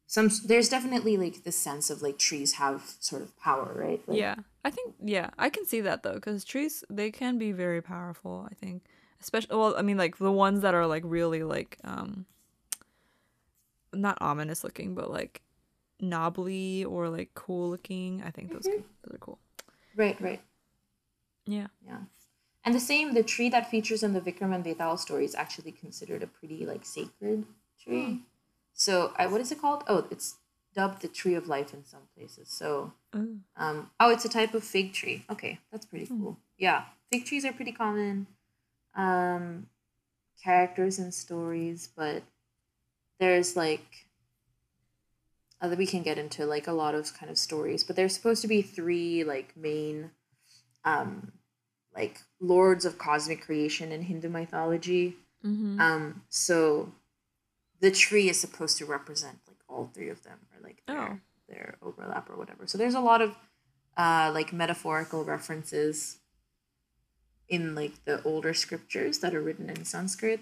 some 0.06 0.30
there's 0.46 0.68
definitely 0.68 1.16
like 1.16 1.44
the 1.44 1.52
sense 1.52 1.90
of 1.90 2.02
like 2.02 2.18
trees 2.18 2.54
have 2.54 2.94
sort 3.00 3.22
of 3.22 3.38
power, 3.38 3.72
right? 3.74 4.02
Like, 4.08 4.18
Yeah, 4.18 4.34
I 4.64 4.70
think 4.70 4.94
yeah, 5.02 5.30
I 5.38 5.48
can 5.48 5.64
see 5.64 5.80
that 5.82 6.02
though, 6.02 6.14
because 6.14 6.44
trees 6.44 6.84
they 6.90 7.10
can 7.10 7.38
be 7.38 7.52
very 7.52 7.80
powerful. 7.82 8.46
I 8.50 8.54
think, 8.54 8.84
especially 9.20 9.56
well, 9.56 9.74
I 9.76 9.82
mean 9.82 9.96
like 9.96 10.18
the 10.18 10.32
ones 10.32 10.60
that 10.62 10.74
are 10.74 10.86
like 10.86 11.02
really 11.06 11.42
like 11.42 11.78
um, 11.84 12.26
not 13.92 14.18
ominous 14.20 14.64
looking, 14.64 14.94
but 14.94 15.10
like 15.10 15.42
knobbly 16.00 16.84
or 16.84 17.08
like 17.08 17.30
cool 17.34 17.70
looking. 17.70 18.22
I 18.24 18.30
think 18.30 18.52
those 18.52 18.66
Mm-hmm. 18.66 18.76
can, 18.76 18.84
those 19.04 19.14
are 19.14 19.18
cool. 19.18 19.38
Right. 19.96 20.20
Right. 20.20 20.40
Yeah. 21.46 21.66
Yeah. 21.84 21.98
And 22.64 22.74
the 22.74 22.80
same, 22.80 23.14
the 23.14 23.22
tree 23.24 23.48
that 23.48 23.70
features 23.70 24.02
in 24.02 24.12
the 24.12 24.20
Vikram 24.20 24.54
and 24.54 24.64
Betal 24.64 24.96
story 24.98 25.24
is 25.24 25.34
actually 25.34 25.72
considered 25.72 26.22
a 26.22 26.26
pretty 26.28 26.64
like 26.64 26.84
sacred 26.84 27.44
tree. 27.82 28.20
So, 28.72 29.12
I, 29.16 29.26
what 29.26 29.40
is 29.40 29.50
it 29.50 29.60
called? 29.60 29.82
Oh, 29.88 30.06
it's 30.10 30.36
dubbed 30.74 31.02
the 31.02 31.08
tree 31.08 31.34
of 31.34 31.48
life 31.48 31.74
in 31.74 31.84
some 31.84 32.02
places. 32.16 32.48
So, 32.48 32.92
Oh. 33.14 33.36
um, 33.56 33.90
oh, 34.00 34.10
it's 34.10 34.24
a 34.24 34.28
type 34.28 34.54
of 34.54 34.64
fig 34.64 34.92
tree. 34.94 35.24
Okay, 35.28 35.58
that's 35.70 35.84
pretty 35.84 36.06
cool. 36.06 36.38
Yeah, 36.56 36.84
fig 37.10 37.26
trees 37.26 37.44
are 37.44 37.52
pretty 37.52 37.72
common. 37.72 38.26
Um, 38.94 39.66
characters 40.42 40.98
and 40.98 41.12
stories, 41.12 41.88
but 41.94 42.22
there's 43.20 43.56
like 43.56 44.06
uh, 45.60 45.74
we 45.76 45.86
can 45.86 46.02
get 46.02 46.18
into 46.18 46.46
like 46.46 46.66
a 46.66 46.72
lot 46.72 46.94
of 46.94 47.12
kind 47.16 47.30
of 47.30 47.38
stories, 47.38 47.84
but 47.84 47.96
there's 47.96 48.14
supposed 48.14 48.42
to 48.42 48.48
be 48.48 48.62
three 48.62 49.24
like 49.24 49.56
main 49.56 50.10
um 50.84 51.32
like 51.94 52.18
lords 52.40 52.84
of 52.84 52.98
cosmic 52.98 53.42
creation 53.42 53.92
in 53.92 54.02
Hindu 54.02 54.28
mythology. 54.28 55.16
Mm-hmm. 55.44 55.80
Um, 55.80 56.22
so 56.28 56.92
the 57.80 57.90
tree 57.90 58.28
is 58.28 58.40
supposed 58.40 58.78
to 58.78 58.86
represent 58.86 59.38
like 59.46 59.58
all 59.68 59.90
three 59.92 60.08
of 60.08 60.22
them 60.22 60.38
or 60.54 60.62
like 60.66 60.82
their, 60.86 60.98
Oh. 61.00 61.18
their 61.48 61.76
overlap 61.82 62.30
or 62.30 62.36
whatever. 62.36 62.66
So 62.66 62.78
there's 62.78 62.94
a 62.94 63.00
lot 63.00 63.20
of 63.20 63.36
uh 63.96 64.30
like 64.32 64.52
metaphorical 64.54 65.22
references 65.24 66.18
in 67.48 67.74
like 67.74 68.04
the 68.04 68.22
older 68.22 68.54
scriptures 68.54 69.18
that 69.18 69.34
are 69.34 69.42
written 69.42 69.68
in 69.68 69.84
Sanskrit. 69.84 70.40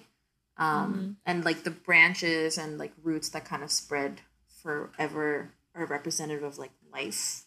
Um 0.57 1.17
and 1.27 1.45
like 1.45 1.65
the 1.65 1.71
branches 1.71 2.59
and 2.59 2.79
like 2.79 2.93
roots 3.03 3.29
that 3.31 3.45
kind 3.45 3.63
of 3.63 3.71
spread 3.73 4.21
forever 4.63 5.51
are 5.75 5.87
representative 5.87 6.45
of 6.45 6.59
like 6.59 6.73
life 6.93 7.47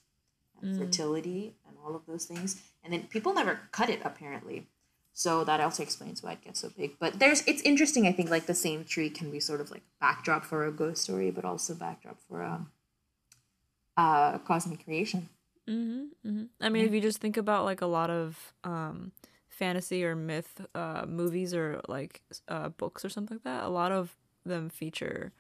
and 0.63 0.77
fertility 0.77 1.55
and 1.67 1.77
all 1.85 1.95
of 1.95 2.05
those 2.05 2.25
things. 2.25 2.61
And 2.83 2.93
then 2.93 3.03
people 3.03 3.33
never 3.33 3.59
cut 3.71 3.89
it 3.89 4.01
apparently. 4.03 4.67
So 5.13 5.43
that 5.43 5.59
also 5.59 5.83
explains 5.83 6.23
why 6.23 6.33
it 6.33 6.43
gets 6.43 6.59
so 6.59 6.71
big. 6.75 6.97
But 6.99 7.19
there's 7.19 7.43
it's 7.45 7.61
interesting, 7.61 8.07
I 8.07 8.11
think, 8.11 8.29
like 8.29 8.47
the 8.47 8.55
same 8.55 8.83
tree 8.83 9.09
can 9.09 9.29
be 9.29 9.39
sort 9.39 9.61
of 9.61 9.69
like 9.69 9.83
backdrop 10.01 10.43
for 10.43 10.65
a 10.65 10.71
ghost 10.71 11.03
story, 11.03 11.29
but 11.29 11.45
also 11.45 11.75
backdrop 11.75 12.17
for 12.27 12.41
a, 12.41 12.65
uh 13.95 14.39
cosmic 14.39 14.83
creation. 14.83 15.29
Mm-hmm, 15.69 16.29
mm-hmm. 16.29 16.43
I 16.59 16.69
mean, 16.69 16.85
if 16.85 16.93
you 16.93 16.99
just 16.99 17.19
think 17.19 17.37
about 17.37 17.63
like 17.63 17.81
a 17.81 17.85
lot 17.85 18.09
of 18.09 18.53
um, 18.63 19.11
fantasy 19.47 20.03
or 20.03 20.15
myth 20.15 20.65
uh, 20.75 21.05
movies 21.07 21.53
or 21.53 21.81
like 21.87 22.21
uh, 22.47 22.69
books 22.69 23.05
or 23.05 23.09
something 23.09 23.37
like 23.37 23.43
that, 23.43 23.63
a 23.63 23.69
lot 23.69 23.91
of 23.91 24.15
them 24.45 24.69
feature, 24.69 25.31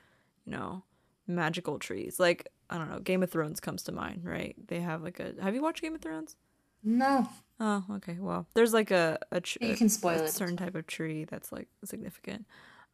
you 0.45 0.51
know, 0.51 0.83
magical 1.27 1.79
trees. 1.79 2.19
Like 2.19 2.47
I 2.69 2.77
don't 2.77 2.89
know, 2.89 2.99
Game 2.99 3.23
of 3.23 3.29
Thrones 3.31 3.59
comes 3.59 3.83
to 3.83 3.91
mind, 3.91 4.21
right? 4.23 4.55
They 4.67 4.79
have 4.81 5.03
like 5.03 5.19
a. 5.19 5.33
Have 5.41 5.53
you 5.55 5.61
watched 5.61 5.81
Game 5.81 5.95
of 5.95 6.01
Thrones? 6.01 6.35
No. 6.83 7.27
Oh, 7.59 7.83
okay. 7.91 8.17
Well, 8.19 8.47
there's 8.55 8.73
like 8.73 8.91
a 8.91 9.19
a, 9.31 9.39
tr- 9.41 9.59
You 9.61 9.75
can 9.75 9.89
spoil 9.89 10.19
a 10.19 10.23
it. 10.23 10.31
certain 10.31 10.57
type 10.57 10.75
of 10.75 10.87
tree 10.87 11.25
that's 11.25 11.51
like 11.51 11.67
significant, 11.85 12.45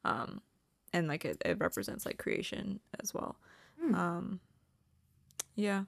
um, 0.06 0.42
and 0.94 1.08
like 1.08 1.26
it, 1.26 1.42
it 1.46 1.60
represents 1.60 2.06
like 2.06 2.18
creation 2.18 2.80
as 3.02 3.14
well. 3.14 3.36
Hmm. 3.82 3.96
Um, 3.96 4.40
yeah. 5.56 5.84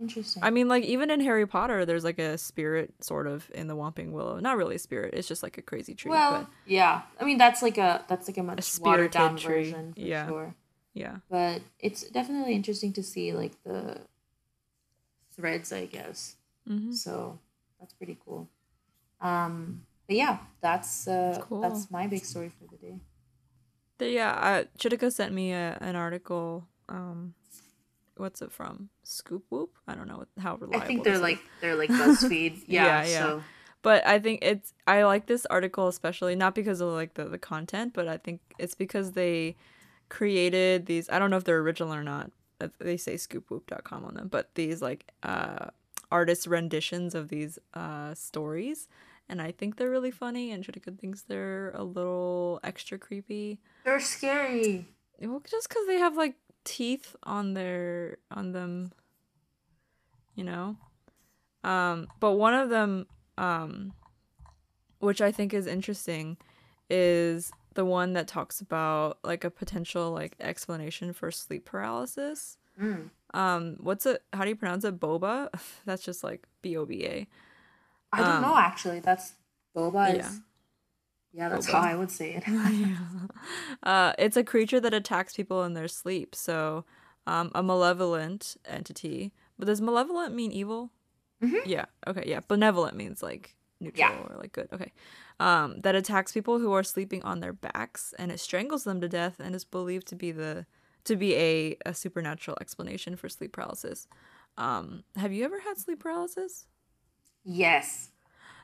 Interesting. 0.00 0.42
I 0.42 0.50
mean, 0.50 0.68
like 0.68 0.84
even 0.84 1.10
in 1.10 1.20
Harry 1.20 1.46
Potter, 1.46 1.84
there's 1.86 2.02
like 2.04 2.18
a 2.18 2.36
spirit 2.36 2.92
sort 3.00 3.26
of 3.28 3.48
in 3.54 3.68
the 3.68 3.76
Whomping 3.76 4.10
Willow. 4.10 4.38
Not 4.40 4.56
really 4.56 4.74
a 4.76 4.78
spirit; 4.80 5.14
it's 5.14 5.28
just 5.28 5.42
like 5.44 5.58
a 5.58 5.62
crazy 5.62 5.94
tree. 5.94 6.10
well, 6.10 6.48
yeah. 6.66 7.02
I 7.20 7.24
mean 7.24 7.38
that's 7.38 7.62
like 7.62 7.78
a 7.78 8.04
that's 8.08 8.26
like 8.28 8.36
a 8.38 8.42
much 8.42 8.78
watered 8.80 9.12
down 9.12 9.36
tree. 9.36 9.64
version 9.64 9.92
for 9.94 10.00
Yeah. 10.00 10.26
sure. 10.28 10.54
Yeah, 10.94 11.16
But 11.30 11.62
it's 11.78 12.02
definitely 12.10 12.54
interesting 12.54 12.92
to 12.94 13.02
see 13.02 13.32
like 13.32 13.52
the 13.64 14.00
threads, 15.34 15.72
I 15.72 15.86
guess. 15.86 16.36
hmm 16.66 16.92
So 16.92 17.38
that's 17.80 17.94
pretty 17.94 18.18
cool. 18.24 18.48
Um, 19.20 19.82
but 20.06 20.16
yeah, 20.16 20.38
that's 20.60 21.08
uh, 21.08 21.38
Cool. 21.48 21.62
that's 21.62 21.90
my 21.90 22.06
big 22.06 22.24
story 22.24 22.50
for 22.50 22.66
the 22.70 22.76
day. 22.76 23.00
The- 23.98 24.10
yeah. 24.10 24.32
Uh, 24.32 24.64
Chitika 24.78 25.10
sent 25.12 25.32
me 25.32 25.52
a, 25.52 25.78
an 25.80 25.96
article. 25.96 26.66
Um, 26.88 27.34
what's 28.16 28.42
it 28.42 28.52
from? 28.52 28.90
ScoopWhoop. 29.06 29.68
I 29.88 29.94
don't 29.94 30.08
know 30.08 30.18
what, 30.18 30.28
how 30.38 30.56
reliable. 30.56 30.82
I 30.84 30.86
think 30.86 31.04
they're 31.04 31.14
is. 31.14 31.20
like 31.20 31.38
they're 31.60 31.76
like 31.76 31.90
BuzzFeed. 32.00 32.64
yeah, 32.66 32.84
Yeah, 32.84 33.04
yeah. 33.06 33.18
So 33.20 33.42
but 33.82 34.06
I 34.06 34.18
think 34.18 34.40
it's 34.42 34.74
I 34.86 35.04
like 35.04 35.26
this 35.26 35.46
article 35.46 35.88
especially 35.88 36.34
not 36.36 36.54
because 36.54 36.80
of 36.80 36.88
like 36.90 37.14
the, 37.14 37.24
the 37.24 37.38
content, 37.38 37.92
but 37.94 38.08
I 38.08 38.18
think 38.18 38.40
it's 38.58 38.74
because 38.74 39.12
they 39.12 39.56
created 40.12 40.84
these 40.84 41.08
I 41.08 41.18
don't 41.18 41.30
know 41.30 41.38
if 41.38 41.44
they're 41.44 41.58
original 41.60 41.94
or 41.94 42.04
not. 42.04 42.30
They 42.78 42.98
say 42.98 43.14
scoopwhoop.com 43.14 44.04
on 44.04 44.14
them, 44.14 44.28
but 44.28 44.54
these 44.54 44.82
like 44.82 45.10
uh 45.22 45.70
artist 46.10 46.46
renditions 46.46 47.14
of 47.14 47.30
these 47.30 47.58
uh 47.72 48.12
stories 48.12 48.88
and 49.30 49.40
I 49.40 49.52
think 49.52 49.76
they're 49.76 49.88
really 49.88 50.10
funny 50.10 50.52
and 50.52 50.62
Chitika 50.62 50.98
thinks 50.98 51.22
they're 51.22 51.70
a 51.70 51.82
little 51.82 52.60
extra 52.62 52.98
creepy. 52.98 53.58
they're 53.84 54.00
scary. 54.00 54.86
Well, 55.18 55.42
just 55.50 55.70
cuz 55.70 55.86
they 55.86 55.96
have 55.98 56.14
like 56.14 56.34
teeth 56.64 57.16
on 57.22 57.54
their 57.54 58.18
on 58.30 58.52
them 58.52 58.92
you 60.34 60.44
know. 60.44 60.76
Um 61.64 62.06
but 62.20 62.32
one 62.32 62.52
of 62.52 62.68
them 62.68 63.06
um 63.38 63.94
which 64.98 65.22
I 65.22 65.32
think 65.32 65.54
is 65.54 65.66
interesting 65.66 66.36
is 66.90 67.50
the 67.74 67.84
one 67.84 68.12
that 68.14 68.26
talks 68.28 68.60
about 68.60 69.18
like 69.24 69.44
a 69.44 69.50
potential 69.50 70.10
like 70.12 70.36
explanation 70.40 71.12
for 71.12 71.30
sleep 71.30 71.64
paralysis. 71.64 72.58
Mm. 72.80 73.10
Um 73.34 73.76
what's 73.80 74.06
it 74.06 74.22
how 74.32 74.42
do 74.44 74.48
you 74.50 74.56
pronounce 74.56 74.84
it? 74.84 74.98
Boba? 75.00 75.48
That's 75.86 76.02
just 76.02 76.22
like 76.24 76.46
B 76.62 76.76
O 76.76 76.84
B 76.86 77.04
A. 77.04 77.26
I 78.12 78.18
don't 78.18 78.28
Um, 78.36 78.42
know 78.42 78.56
actually. 78.56 79.00
That's 79.00 79.32
boba. 79.76 80.14
yeah. 80.14 80.26
Is, 80.28 80.40
yeah, 81.34 81.48
that's 81.48 81.66
Boba. 81.66 81.72
how 81.72 81.80
I 81.80 81.94
would 81.94 82.10
say 82.10 82.34
it. 82.34 82.44
uh, 83.82 84.12
it's 84.18 84.36
a 84.36 84.44
creature 84.44 84.80
that 84.80 84.92
attacks 84.92 85.34
people 85.34 85.64
in 85.64 85.72
their 85.72 85.88
sleep. 85.88 86.34
So, 86.34 86.84
um, 87.26 87.50
a 87.54 87.62
malevolent 87.62 88.56
entity. 88.66 89.32
But 89.58 89.64
does 89.66 89.80
malevolent 89.80 90.34
mean 90.34 90.52
evil? 90.52 90.90
Yeah. 91.64 91.86
Okay. 92.06 92.24
Yeah. 92.26 92.40
Benevolent 92.46 92.96
means 92.96 93.22
like 93.22 93.56
neutral 93.82 94.08
Yeah. 94.08 94.26
or 94.30 94.36
like 94.38 94.52
good. 94.52 94.68
Okay. 94.72 94.92
Um, 95.40 95.80
that 95.82 95.94
attacks 95.94 96.32
people 96.32 96.58
who 96.58 96.72
are 96.72 96.82
sleeping 96.84 97.22
on 97.24 97.40
their 97.40 97.52
backs 97.52 98.14
and 98.18 98.30
it 98.32 98.40
strangles 98.40 98.84
them 98.84 99.00
to 99.00 99.08
death 99.08 99.40
and 99.40 99.54
is 99.54 99.64
believed 99.64 100.06
to 100.08 100.16
be 100.16 100.32
the 100.32 100.66
to 101.04 101.16
be 101.16 101.34
a, 101.34 101.76
a 101.84 101.92
supernatural 101.94 102.56
explanation 102.60 103.16
for 103.16 103.28
sleep 103.28 103.52
paralysis. 103.52 104.06
Um, 104.56 105.02
have 105.16 105.32
you 105.32 105.44
ever 105.44 105.60
had 105.60 105.76
sleep 105.78 105.98
paralysis? 106.00 106.66
yes. 107.44 108.10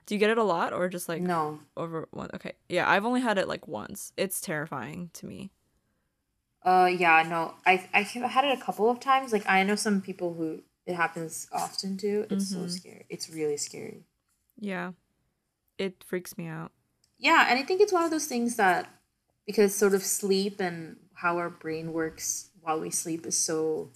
Do 0.07 0.15
you 0.15 0.19
get 0.19 0.31
it 0.31 0.39
a 0.39 0.43
lot 0.45 0.73
or 0.73 0.89
just 0.89 1.09
like 1.09 1.21
No. 1.21 1.61
over 1.77 2.09
one? 2.13 2.31
Okay. 2.33 2.53
Yeah, 2.69 2.89
I've 2.89 3.05
only 3.05 3.21
had 3.21 3.37
it 3.37 3.47
like 3.49 3.69
once. 3.69 4.13
It's 4.17 4.41
terrifying 4.41 5.11
to 5.15 5.27
me. 5.27 5.51
Uh, 6.63 6.87
yeah, 6.91 7.23
no. 7.29 7.55
I 7.67 7.89
I 7.93 8.03
have 8.03 8.31
had 8.31 8.45
it 8.45 8.59
a 8.59 8.63
couple 8.63 8.89
of 8.91 9.01
times. 9.01 9.33
Like 9.33 9.47
I 9.49 9.63
know 9.65 9.75
some 9.77 10.01
people 10.01 10.35
who 10.35 10.63
it 10.87 10.95
happens 10.95 11.47
often 11.53 11.97
to. 11.99 12.27
It's 12.31 12.47
so 12.49 12.61
Mm-hmm. 12.61 12.69
scary. 12.69 13.07
It's 13.11 13.29
really 13.31 13.57
scary. 13.57 14.05
Yeah. 14.59 14.93
It 15.79 16.03
freaks 16.05 16.37
me 16.37 16.47
out. 16.47 16.73
yeah, 17.19 17.47
and 17.49 17.59
I 17.59 17.63
think 17.63 17.81
it's 17.81 17.93
one 17.93 18.05
of 18.05 18.11
those 18.11 18.27
things 18.27 18.57
that 18.57 18.89
because 19.47 19.75
sort 19.75 19.95
of 19.95 20.03
sleep 20.03 20.61
and 20.61 20.97
how 21.15 21.39
our 21.39 21.51
brain 21.51 21.93
works 21.93 22.51
while 22.61 22.79
we 22.81 22.91
sleep 22.91 23.27
is 23.27 23.37
so 23.37 23.91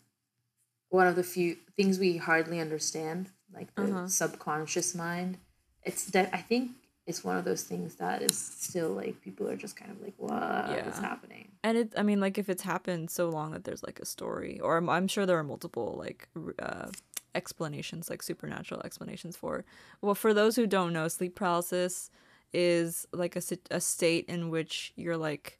one 0.88 1.07
of 1.07 1.16
the 1.16 1.23
few 1.23 1.57
things 1.77 1.99
we 1.99 2.16
hardly 2.18 2.61
understand, 2.61 3.31
like 3.53 3.75
the 3.75 3.83
Uh-huh. 3.85 4.09
subconscious 4.09 4.95
mind. 4.95 5.38
It's 5.85 6.05
that 6.07 6.31
I 6.33 6.38
think 6.38 6.73
it's 7.07 7.25
one 7.25 7.37
of 7.37 7.45
those 7.45 7.64
things 7.64 7.97
that 7.97 8.23
is 8.23 8.37
still 8.38 8.90
like 8.90 9.21
people 9.23 9.49
are 9.49 9.57
just 9.57 9.77
kind 9.77 9.90
of 9.90 10.01
like, 10.01 10.14
what 10.18 10.33
is 10.35 10.99
Yeah. 10.99 11.01
happening? 11.01 11.49
And 11.64 11.79
it, 11.79 11.92
I 11.97 12.03
mean, 12.03 12.18
like 12.21 12.38
if 12.38 12.49
it's 12.49 12.62
happened 12.62 13.11
so 13.11 13.29
long 13.29 13.53
that 13.53 13.64
there's 13.64 13.83
like 13.83 14.01
a 14.01 14.05
story, 14.05 14.59
or 14.61 14.77
I'm, 14.77 14.88
I'm 14.88 15.07
sure 15.09 15.27
there 15.27 15.38
are 15.38 15.45
multiple 15.45 15.95
like 15.99 16.29
uh, 16.59 16.88
explanations, 17.35 18.11
like 18.11 18.23
supernatural 18.23 18.83
explanations 18.85 19.37
for. 19.37 19.64
Well, 20.01 20.14
for 20.14 20.33
those 20.35 20.57
who 20.57 20.66
don't 20.66 20.92
know, 20.92 21.09
sleep 21.09 21.35
paralysis 21.35 22.11
is 22.53 23.07
like 23.12 23.37
a, 23.37 23.42
a 23.71 23.81
state 23.81 24.27
in 24.29 24.51
which 24.51 24.92
you're 24.97 25.16
like 25.16 25.59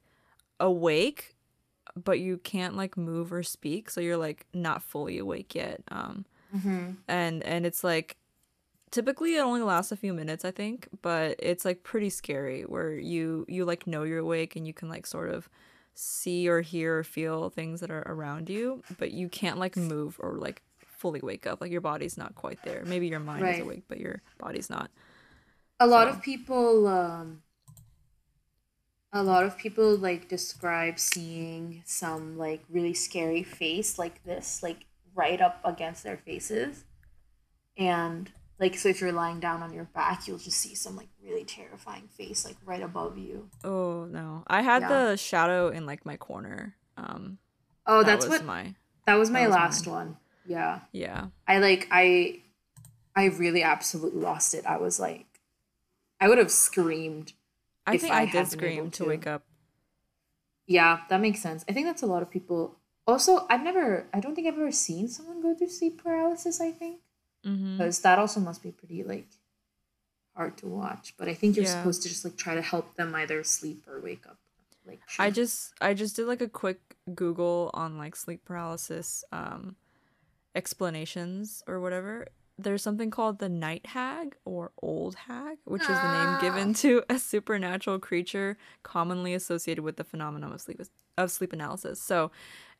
awake, 0.59 1.35
but 2.01 2.19
you 2.19 2.37
can't 2.37 2.75
like 2.75 2.97
move 2.97 3.33
or 3.33 3.43
speak, 3.43 3.89
so 3.89 4.01
you're 4.01 4.17
like 4.17 4.45
not 4.53 4.81
fully 4.83 5.17
awake 5.17 5.55
yet. 5.55 5.81
Um, 5.91 6.25
Mm-hmm. 6.55 6.91
and 7.07 7.41
and 7.43 7.65
it's 7.65 7.83
like 7.83 8.17
typically 8.91 9.35
it 9.35 9.39
only 9.39 9.61
lasts 9.63 9.91
a 9.91 9.95
few 9.97 10.13
minutes 10.13 10.45
i 10.45 10.51
think 10.51 10.87
but 11.01 11.35
it's 11.39 11.65
like 11.65 11.81
pretty 11.81 12.11
scary 12.11 12.61
where 12.61 12.93
you 12.93 13.43
you 13.49 13.65
like 13.65 13.87
know 13.87 14.03
you're 14.03 14.19
awake 14.19 14.55
and 14.55 14.67
you 14.67 14.73
can 14.73 14.87
like 14.87 15.07
sort 15.07 15.31
of 15.31 15.49
see 15.95 16.47
or 16.47 16.61
hear 16.61 16.99
or 16.99 17.03
feel 17.03 17.49
things 17.49 17.79
that 17.81 17.89
are 17.89 18.03
around 18.05 18.49
you 18.51 18.83
but 18.99 19.09
you 19.11 19.27
can't 19.29 19.57
like 19.57 19.75
move 19.75 20.17
or 20.19 20.33
like 20.37 20.61
fully 21.03 21.19
wake 21.21 21.45
up. 21.45 21.59
Like 21.61 21.71
your 21.71 21.81
body's 21.81 22.17
not 22.17 22.33
quite 22.35 22.59
there. 22.63 22.81
Maybe 22.85 23.07
your 23.07 23.19
mind 23.19 23.43
Right. 23.43 23.55
is 23.55 23.61
awake 23.61 23.83
but 23.89 23.99
your 23.99 24.21
body's 24.39 24.69
not. 24.69 24.89
A 25.79 25.87
lot 25.87 26.07
So- 26.07 26.13
of 26.13 26.21
people 26.23 26.87
um 26.87 27.43
a 29.11 29.21
lot 29.21 29.43
of 29.45 29.57
people 29.57 29.95
like 29.97 30.27
describe 30.27 30.97
seeing 30.97 31.83
some 31.85 32.37
like 32.37 32.63
really 32.69 32.93
scary 32.93 33.43
face 33.43 33.99
like 33.99 34.23
this 34.23 34.63
like 34.63 34.85
right 35.13 35.41
up 35.41 35.59
against 35.63 36.03
their 36.03 36.17
faces. 36.17 36.85
And 37.77 38.31
like 38.59 38.75
so 38.77 38.89
if 38.89 39.01
you're 39.01 39.11
lying 39.11 39.39
down 39.39 39.61
on 39.61 39.73
your 39.73 39.83
back 39.83 40.27
you'll 40.27 40.37
just 40.37 40.57
see 40.57 40.73
some 40.73 40.95
like 40.95 41.09
really 41.23 41.43
terrifying 41.43 42.07
face 42.07 42.45
like 42.45 42.57
right 42.65 42.81
above 42.81 43.17
you. 43.17 43.49
Oh 43.63 44.05
no. 44.05 44.43
I 44.47 44.61
had 44.61 44.83
Yeah. 44.83 44.89
the 45.11 45.17
shadow 45.17 45.67
in 45.67 45.85
like 45.85 46.05
my 46.05 46.15
corner. 46.17 46.75
Um 46.97 47.39
oh 47.85 47.99
that 48.03 48.05
that's 48.05 48.25
was 48.25 48.39
what 48.39 48.45
my 48.45 48.73
that 49.05 49.15
was 49.15 49.29
my 49.29 49.45
was 49.47 49.53
last 49.55 49.85
mine. 49.85 49.95
one 49.95 50.17
yeah 50.45 50.79
yeah 50.91 51.27
i 51.47 51.59
like 51.59 51.87
i 51.91 52.39
i 53.15 53.25
really 53.25 53.63
absolutely 53.63 54.19
lost 54.21 54.53
it 54.53 54.65
i 54.65 54.77
was 54.77 54.99
like 54.99 55.25
i 56.19 56.27
would 56.27 56.37
have 56.37 56.51
screamed 56.51 57.33
i 57.87 57.97
think 57.97 58.13
I 58.13 58.21
i, 58.23 58.25
did 58.25 58.47
scream 58.47 58.91
to 58.91 59.03
to. 59.03 59.09
wake 59.09 59.27
up 59.27 59.43
Yeah, 60.65 61.01
that 61.09 61.19
makes 61.19 61.41
sense. 61.41 61.65
I 61.67 61.73
think 61.73 61.85
that's 61.87 62.03
a 62.03 62.07
lot 62.07 62.21
of 62.23 62.31
people. 62.31 62.79
Also, 63.05 63.45
I've 63.49 63.63
never, 63.63 64.07
I 64.15 64.21
don't 64.21 64.33
think 64.33 64.47
I've 64.47 64.55
ever 64.57 64.71
seen 64.71 65.09
someone 65.09 65.41
go 65.43 65.53
through 65.53 65.67
sleep 65.67 66.01
paralysis, 66.01 66.61
I 66.61 66.71
think. 66.71 67.01
mm-hmm. 67.45 67.75
Because 67.77 67.99
that 67.99 68.17
also 68.17 68.39
must 68.39 68.63
be 68.63 68.71
pretty, 68.71 69.03
like, 69.03 69.27
hard 70.37 70.55
to 70.63 70.67
watch. 70.67 71.15
But 71.17 71.27
I 71.27 71.33
think 71.35 71.57
you're 71.57 71.65
Yeah. 71.65 71.75
supposed 71.75 72.01
to 72.03 72.07
just, 72.07 72.23
like, 72.23 72.37
try 72.37 72.55
to 72.55 72.61
help 72.63 72.95
them 72.95 73.13
either 73.13 73.43
sleep 73.43 73.83
or 73.91 73.99
wake 73.99 74.23
up. 74.25 74.37
Like, 74.87 75.01
I 75.19 75.31
just 75.31 75.73
I 75.81 75.93
just 75.93 76.15
did 76.15 76.27
like 76.27 76.41
a 76.41 76.47
quick 76.47 76.79
Google 77.13 77.69
on 77.73 77.97
like 77.97 78.15
sleep 78.15 78.43
paralysis 78.43 79.23
um 79.31 79.75
explanations 80.55 81.63
or 81.67 81.79
whatever. 81.79 82.27
There's 82.57 82.83
something 82.83 83.09
called 83.09 83.39
the 83.39 83.49
night 83.49 83.87
hag 83.87 84.35
or 84.45 84.71
old 84.81 85.15
hag, 85.15 85.57
which 85.65 85.81
is 85.81 85.87
the 85.87 86.25
name 86.25 86.41
given 86.41 86.73
to 86.83 87.03
a 87.09 87.17
supernatural 87.17 87.99
creature 87.99 88.57
commonly 88.83 89.33
associated 89.33 89.83
with 89.83 89.97
the 89.97 90.03
phenomenon 90.03 90.53
of 90.53 90.61
sleep 90.61 90.81
of 91.17 91.31
sleep 91.31 91.51
paralysis. 91.51 91.99
So 91.99 92.31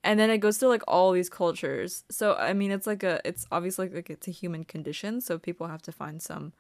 and 0.04 0.20
then 0.20 0.30
it 0.30 0.40
goes 0.40 0.58
to 0.60 0.68
like 0.68 0.84
all 0.88 1.12
these 1.12 1.30
cultures. 1.30 2.04
So 2.10 2.36
I 2.36 2.54
mean 2.54 2.72
it's 2.72 2.86
like 2.86 3.04
a 3.04 3.20
it's 3.26 3.48
obviously 3.52 3.90
like 3.90 4.10
it's 4.10 4.28
a 4.28 4.32
human 4.32 4.64
condition, 4.64 5.22
so 5.22 5.40
people 5.40 5.68
have 5.68 5.82
to 5.84 5.92
find 5.92 6.22
some 6.22 6.54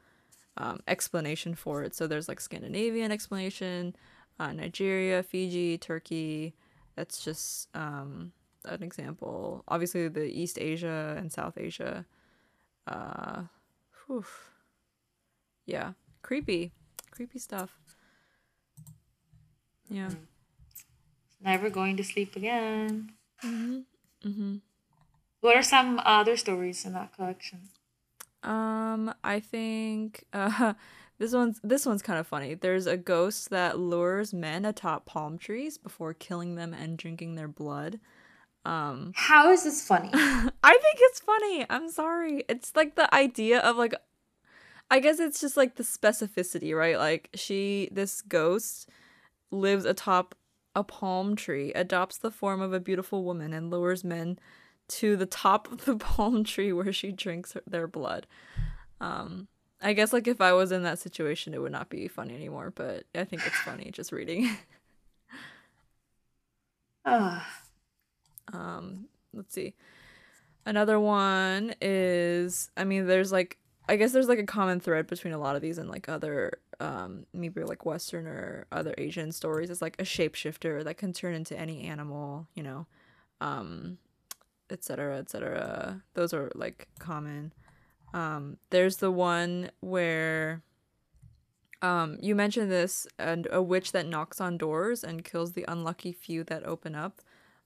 um, 0.57 0.79
explanation 0.87 1.55
for 1.55 1.83
it. 1.83 1.95
So 1.95 2.07
there's 2.07 2.27
like 2.27 2.39
Scandinavian 2.39 3.11
explanation, 3.11 3.95
uh, 4.39 4.53
Nigeria, 4.53 5.23
Fiji, 5.23 5.77
Turkey. 5.77 6.53
That's 6.95 7.23
just 7.23 7.69
um, 7.75 8.31
an 8.65 8.83
example. 8.83 9.63
Obviously, 9.67 10.07
the 10.07 10.25
East 10.25 10.57
Asia 10.59 11.15
and 11.17 11.31
South 11.31 11.57
Asia. 11.57 12.05
Uh, 12.87 13.43
whew. 14.05 14.25
Yeah, 15.65 15.93
creepy, 16.21 16.71
creepy 17.11 17.39
stuff. 17.39 17.77
Yeah. 19.89 20.09
Never 21.41 21.69
going 21.69 21.97
to 21.97 22.03
sleep 22.03 22.35
again. 22.35 23.11
Mm-hmm. 23.43 23.79
Mm-hmm. 24.27 24.55
What 25.41 25.57
are 25.57 25.63
some 25.63 26.01
other 26.05 26.37
stories 26.37 26.85
in 26.85 26.93
that 26.93 27.13
collection? 27.15 27.69
Um, 28.43 29.13
I 29.23 29.39
think 29.39 30.23
uh, 30.33 30.73
this 31.19 31.33
one's 31.33 31.59
this 31.63 31.85
one's 31.85 32.01
kind 32.01 32.19
of 32.19 32.27
funny. 32.27 32.53
There's 32.53 32.87
a 32.87 32.97
ghost 32.97 33.49
that 33.49 33.77
lures 33.77 34.33
men 34.33 34.65
atop 34.65 35.05
palm 35.05 35.37
trees 35.37 35.77
before 35.77 36.13
killing 36.13 36.55
them 36.55 36.73
and 36.73 36.97
drinking 36.97 37.35
their 37.35 37.47
blood. 37.47 37.99
Um, 38.65 39.11
How 39.15 39.51
is 39.51 39.63
this 39.63 39.85
funny? 39.85 40.09
I 40.13 40.49
think 40.71 40.97
it's 40.99 41.19
funny. 41.19 41.65
I'm 41.69 41.89
sorry. 41.89 42.45
It's 42.47 42.75
like 42.75 42.95
the 42.95 43.13
idea 43.13 43.59
of 43.59 43.75
like 43.77 43.93
I 44.89 44.99
guess 44.99 45.19
it's 45.19 45.41
just 45.41 45.57
like 45.57 45.75
the 45.75 45.83
specificity, 45.83 46.77
right? 46.77 46.97
Like 46.97 47.29
she 47.33 47.89
this 47.91 48.21
ghost 48.21 48.89
lives 49.51 49.85
atop 49.85 50.35
a 50.75 50.83
palm 50.83 51.35
tree, 51.35 51.71
adopts 51.73 52.17
the 52.17 52.31
form 52.31 52.61
of 52.61 52.73
a 52.73 52.79
beautiful 52.79 53.23
woman 53.23 53.53
and 53.53 53.69
lures 53.69 54.03
men 54.03 54.39
to 54.89 55.15
the 55.15 55.25
top 55.25 55.71
of 55.71 55.85
the 55.85 55.95
palm 55.97 56.43
tree 56.43 56.71
where 56.73 56.93
she 56.93 57.11
drinks 57.11 57.53
her, 57.53 57.61
their 57.67 57.87
blood. 57.87 58.27
Um 59.01 59.47
I 59.81 59.93
guess 59.93 60.13
like 60.13 60.27
if 60.27 60.39
I 60.39 60.53
was 60.53 60.71
in 60.71 60.83
that 60.83 60.99
situation 60.99 61.53
it 61.53 61.61
would 61.61 61.71
not 61.71 61.89
be 61.89 62.07
funny 62.07 62.35
anymore, 62.35 62.71
but 62.73 63.03
I 63.15 63.25
think 63.25 63.45
it's 63.45 63.59
funny 63.59 63.91
just 63.91 64.11
reading. 64.11 64.49
Ah, 67.05 67.62
Um, 68.51 69.05
let's 69.33 69.53
see. 69.53 69.73
Another 70.65 70.99
one 70.99 71.75
is, 71.81 72.71
I 72.77 72.83
mean, 72.83 73.07
there's 73.07 73.31
like, 73.31 73.57
I 73.89 73.97
guess 73.97 74.13
there's 74.13 74.29
like 74.29 74.39
a 74.39 74.45
common 74.45 74.79
thread 74.79 75.07
between 75.07 75.33
a 75.33 75.37
lot 75.37 75.55
of 75.55 75.61
these 75.61 75.77
and 75.77 75.89
like 75.89 76.07
other, 76.07 76.59
um, 76.79 77.25
maybe 77.33 77.63
like 77.63 77.85
Western 77.85 78.25
or 78.27 78.65
other 78.71 78.93
Asian 78.97 79.31
stories. 79.31 79.69
It's 79.69 79.81
like 79.81 79.97
a 79.99 80.03
shapeshifter 80.03 80.83
that 80.85 80.97
can 80.97 81.11
turn 81.11 81.35
into 81.35 81.57
any 81.59 81.83
animal, 81.83 82.47
you 82.53 82.63
know, 82.63 82.87
um, 83.41 83.97
etc. 84.69 85.17
etc. 85.17 86.01
Those 86.13 86.33
are 86.33 86.49
like 86.55 86.87
common. 86.99 87.53
Um, 88.13 88.57
there's 88.69 88.97
the 88.97 89.11
one 89.11 89.71
where, 89.81 90.61
um, 91.81 92.17
you 92.21 92.35
mentioned 92.35 92.71
this, 92.71 93.05
and 93.19 93.47
a 93.51 93.61
witch 93.61 93.91
that 93.91 94.07
knocks 94.07 94.39
on 94.39 94.57
doors 94.57 95.03
and 95.03 95.25
kills 95.25 95.51
the 95.51 95.65
unlucky 95.67 96.13
few 96.13 96.45
that 96.45 96.63
open 96.65 96.95
up. 96.95 97.21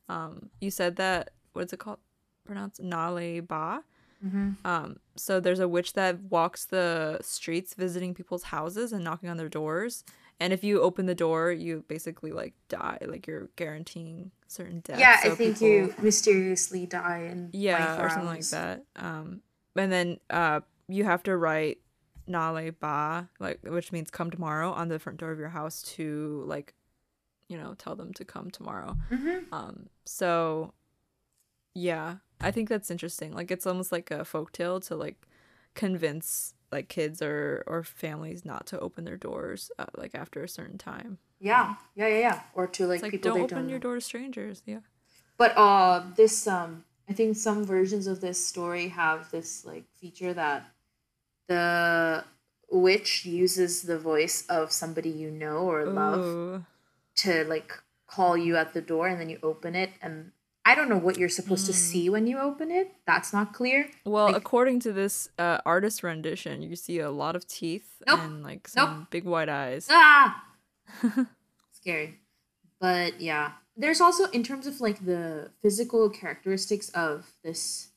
Um, 0.10 0.50
you 0.62 0.72
said 0.72 0.96
that 0.98 1.32
what's 1.54 1.74
it 1.74 1.80
called? 1.80 2.00
Pronounced 2.46 2.82
Nale 2.82 3.41
Ba. 3.41 3.84
mhm. 4.26 4.56
Um, 4.65 4.98
so 5.15 5.39
there's 5.39 5.60
a 5.60 5.67
witch 5.67 5.93
that 5.93 6.20
walks 6.30 6.65
the 6.65 7.20
streets 7.22 7.74
visiting 7.74 8.13
people's 8.13 8.43
houses 8.43 8.93
and 8.93 9.04
knocking 9.04 9.30
on 9.30 9.38
their 9.38 9.50
doors. 9.50 10.04
And 10.39 10.54
if 10.54 10.63
you 10.63 10.82
open 10.82 11.08
the 11.08 11.15
door, 11.15 11.52
you 11.52 11.84
basically 11.88 12.32
like 12.32 12.54
die. 12.70 13.00
Like 13.06 13.28
you're 13.28 13.50
guaranteeing 13.56 14.32
certain 14.48 14.80
death. 14.82 15.00
yeah, 15.00 15.20
So 15.22 15.32
I 15.32 15.36
think 15.36 15.56
people- 15.56 15.67
you 15.67 15.96
mysteriously 16.02 16.86
die 16.86 17.24
in 17.32 17.50
yeah 17.54 17.78
24 17.98 18.06
or 18.06 18.10
something 18.10 18.28
like 18.28 18.43
that 18.50 18.84
um 18.96 19.41
and 19.76 19.91
then 19.91 20.20
uh 20.30 20.62
you 20.88 21.04
have 21.04 21.22
to 21.24 21.36
write 21.36 21.80
nale 22.28 22.72
ba 22.80 23.30
like 23.39 23.60
which 23.63 23.91
means 23.91 24.10
come 24.10 24.32
tomorrow 24.32 24.72
on 24.72 24.88
the 24.88 25.00
front 25.00 25.17
door 25.20 25.32
of 25.32 25.39
your 25.39 25.50
house 25.50 25.82
to 25.82 26.43
like 26.48 26.74
you 27.48 27.58
know 27.58 27.74
tell 27.78 27.96
them 27.96 28.14
to 28.14 28.26
come 28.26 28.50
tomorrow. 28.52 28.96
Mhm. 29.12 29.46
um 29.52 29.90
so 30.06 30.74
yeah 31.74 32.18
i 32.42 32.52
think 32.52 32.70
that's 32.70 32.92
interesting. 32.92 33.34
Like 33.34 33.52
it's 33.52 33.66
almost 33.66 33.92
like 33.92 34.12
a 34.12 34.20
folktale 34.20 34.86
to 34.88 34.96
like 34.96 35.18
convince 35.74 36.54
like 36.72 36.88
kids 36.90 37.22
or 37.22 37.64
or 37.68 37.84
families 37.84 38.44
not 38.46 38.66
to 38.68 38.80
open 38.80 39.06
their 39.06 39.18
doors 39.18 39.72
uh, 39.80 39.86
like 39.96 40.14
after 40.14 40.44
a 40.44 40.50
certain 40.50 40.78
time. 40.78 41.18
Yeah, 41.40 41.76
yeah, 41.96 42.08
yeah, 42.08 42.20
yeah. 42.20 42.40
Or 42.54 42.68
to 42.68 42.88
like, 42.88 43.02
like 43.02 43.12
people 43.12 43.32
don't 43.32 43.44
open 43.44 43.58
don't 43.58 43.70
your 43.70 43.80
door 43.80 43.96
to 43.96 44.02
strangers. 44.02 44.64
Yeah. 44.66 44.80
But 45.38 45.56
uh, 45.56 46.04
this 46.16 46.48
um, 46.48 46.84
I 47.10 47.14
think 47.14 47.38
some 47.38 47.64
versions 47.64 48.08
of 48.08 48.22
this 48.22 48.46
story 48.46 48.90
have 48.90 49.32
this 49.32 49.66
like 49.66 49.86
feature 49.96 50.34
that 50.34 50.66
the 51.48 52.24
witch 52.70 53.26
uses 53.26 53.84
the 53.84 53.98
voice 53.98 54.46
of 54.50 54.72
somebody 54.72 55.10
you 55.10 55.32
know 55.32 55.60
or 55.60 55.86
love. 55.86 56.26
Ooh. 56.26 56.66
To 57.18 57.44
like 57.46 57.72
call 58.08 58.38
you 58.38 58.56
at 58.56 58.74
the 58.74 58.82
door, 58.82 59.08
and 59.08 59.20
then 59.20 59.30
you 59.30 59.40
open 59.44 59.76
it, 59.76 59.92
and 60.02 60.32
I 60.66 60.76
don't 60.76 60.90
know 60.90 60.98
what 60.98 61.18
you're 61.18 61.30
supposed 61.30 61.66
to 61.68 61.74
see 61.74 62.10
when 62.10 62.28
you 62.28 62.38
open 62.40 62.72
it. 62.72 62.92
That's 63.06 63.32
not 63.34 63.54
clear. 63.54 63.90
Well, 64.06 64.28
Like- 64.28 64.36
according 64.36 64.80
to 64.82 64.94
this 64.94 65.30
uh, 65.40 65.60
artist 65.66 66.04
rendition, 66.04 66.62
you 66.62 66.76
see 66.76 67.00
a 67.00 67.10
lot 67.10 67.36
of 67.36 67.48
teeth 67.48 67.90
Nope. 68.06 68.20
and 68.20 68.44
like 68.44 68.68
some 68.68 69.08
big 69.10 69.24
white 69.26 69.50
eyes. 69.50 69.88
Ah, 69.90 70.44
scary. 71.72 72.20
But 72.80 73.20
yeah, 73.22 73.54
there's 73.76 74.02
also 74.02 74.26
in 74.32 74.44
terms 74.44 74.68
of 74.68 74.80
like 74.82 75.06
the 75.06 75.52
physical 75.62 76.10
characteristics 76.10 76.90
of 76.90 77.32
this 77.44 77.90